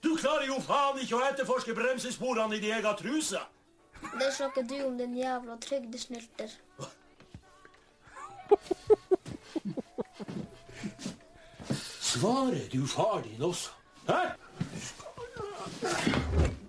[0.03, 3.41] Du klarer jo faen ikke å etterforske bremsesporene i din egen truse.
[4.19, 6.51] Det snakker du om, din jævla trygdesnylter.
[12.01, 13.71] Svarer du far din også?
[14.09, 14.21] Hæ?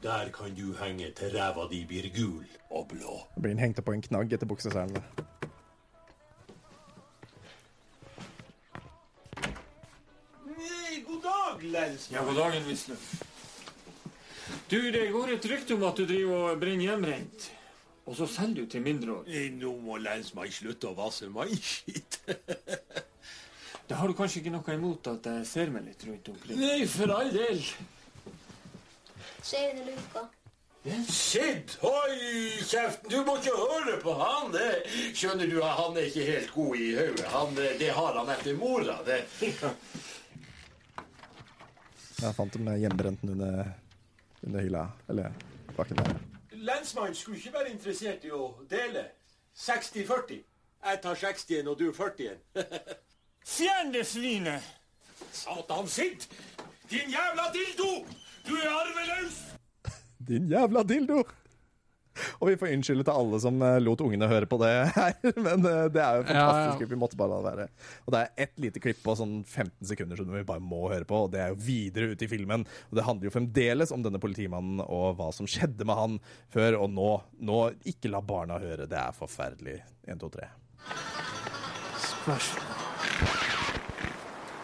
[0.04, 3.22] Der kan du henge til ræva di blir gul og blå.
[3.36, 5.04] Da blir han hengt opp på en knagg etter bukseselene.
[11.08, 12.10] God dag, Lens.
[12.12, 12.98] Ja, god dagen, Wisløv.
[14.72, 17.52] Du, det går et rykte om at du driver og brenner hjemrent.
[18.06, 19.50] Og så selger du til mindreårige.
[19.56, 21.32] Nå må lensmannen slutte å vasse
[21.62, 22.20] skitt.
[23.90, 26.60] Da har du kanskje ikke noe imot at jeg ser meg litt rundt omkring?
[26.60, 27.60] Nei, for all del.
[29.52, 30.28] I luka.
[31.10, 31.78] Sitt!
[31.82, 32.20] Hold
[32.68, 33.10] kjeften!
[33.10, 34.52] Du må ikke høre på han.
[34.52, 34.84] Det.
[35.16, 37.26] Skjønner du han er ikke helt god i hodet?
[37.60, 38.98] Eh, Det har han etter mora.
[39.08, 39.22] Det.
[42.24, 43.66] Jeg fant dem hjemmebrenten under,
[44.48, 44.86] under hylla.
[45.10, 45.32] Eller
[45.78, 46.16] bakken der.
[46.64, 49.10] Lensmannen skulle ikke være interessert i å dele.
[49.60, 50.40] 60-40.
[50.84, 52.40] Jeg tar 60-en, og du 40-en.
[53.56, 54.64] Fjern det svinet!
[55.32, 56.28] Satan, sitt!
[56.92, 57.92] Din jævla dildo!
[58.48, 59.40] Du er arveløs!
[60.28, 61.24] Din jævla dildo!
[62.40, 65.16] Og vi får unnskylde til alle som eh, lot ungene høre på det her,
[65.46, 66.90] men eh, det er jo fantastisk Ja, ja.
[66.92, 67.66] Vi måtte bare la det være.
[68.06, 71.08] Og det er ett lite klipp på sånn 15 sekunder som vi bare må høre
[71.10, 72.68] på, og det er jo videre ute i filmen.
[72.92, 76.20] Og det handler jo fremdeles om denne politimannen og hva som skjedde med han
[76.54, 77.10] før og nå.
[77.50, 77.60] Nå,
[77.90, 78.86] ikke la barna høre.
[78.90, 79.80] Det er forferdelig.
[80.06, 80.52] 1, 2, 3.
[82.12, 82.72] Spørsmål.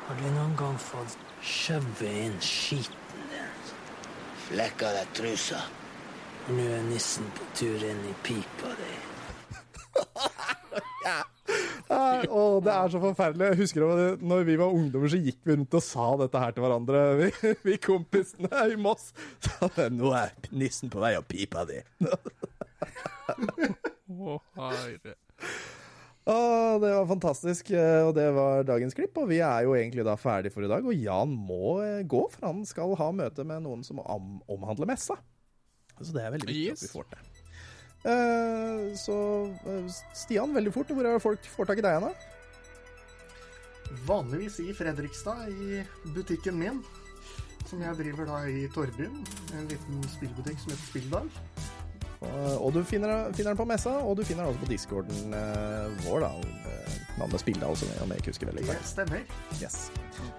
[0.10, 2.99] Har du noen gang fått skjøvet inn din?
[4.50, 5.62] Flekka deg trusa.
[6.48, 8.94] Og nå er nissen på tur inn i pipa di.
[11.90, 13.48] Å, det er så forferdelig.
[13.52, 16.54] Jeg husker at når vi var ungdommer, så gikk vi rundt og sa dette her
[16.54, 17.02] til hverandre.
[17.20, 17.30] Vi,
[17.68, 19.10] vi kompisene i Moss.
[19.46, 21.82] Så, Nå er nissen på vei opp pipa di.
[24.10, 25.18] Å, herre.
[26.28, 26.36] Å,
[26.84, 29.16] det var fantastisk, eh, og det var dagens klipp.
[29.18, 30.86] Og vi er jo egentlig da ferdig for i dag.
[30.86, 34.92] Og Jan må eh, gå, for han skal ha møte med noen som om, omhandler
[34.92, 35.16] messa.
[36.00, 36.84] Så det er veldig viktig Yes.
[36.84, 37.24] at vi får til.
[38.10, 39.16] Eh, så
[40.16, 40.94] Stian, veldig fort.
[40.96, 42.14] Hvor er folk får tak i deg hen, da?
[44.06, 45.82] Vanligvis i Fredrikstad, i
[46.14, 46.84] butikken min.
[47.68, 49.18] Som jeg driver da i Torbyen.
[49.58, 51.28] En liten spillbutikk som heter Spilldag.
[52.20, 55.36] Og, og du finner, finner den på messa, og du finner den også på discorden
[55.38, 56.32] eh, vår, da.
[56.68, 58.76] eh, Navnet Spilldal, som jeg, om jeg ikke husker veldig godt.
[58.76, 58.92] eksakt.
[58.92, 59.24] stemmer.
[59.62, 59.78] Yes.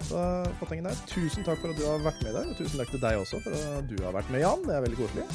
[0.08, 0.20] Så
[0.60, 2.92] Fattengen der, tusen takk for at du har vært med i dag, og tusen takk
[2.92, 4.64] til deg også for at du har vært med, Jan.
[4.68, 5.26] Det er veldig koselig.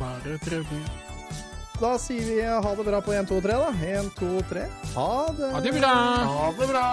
[0.00, 0.82] Bare trivelig.
[1.80, 3.70] Da sier vi ha det bra på 1, 2, 3, da.
[3.98, 4.66] 1, 2, 3.
[4.94, 5.08] Ha
[5.40, 5.48] det!
[5.56, 5.94] Ha det bra!
[6.36, 6.86] Ha det bra!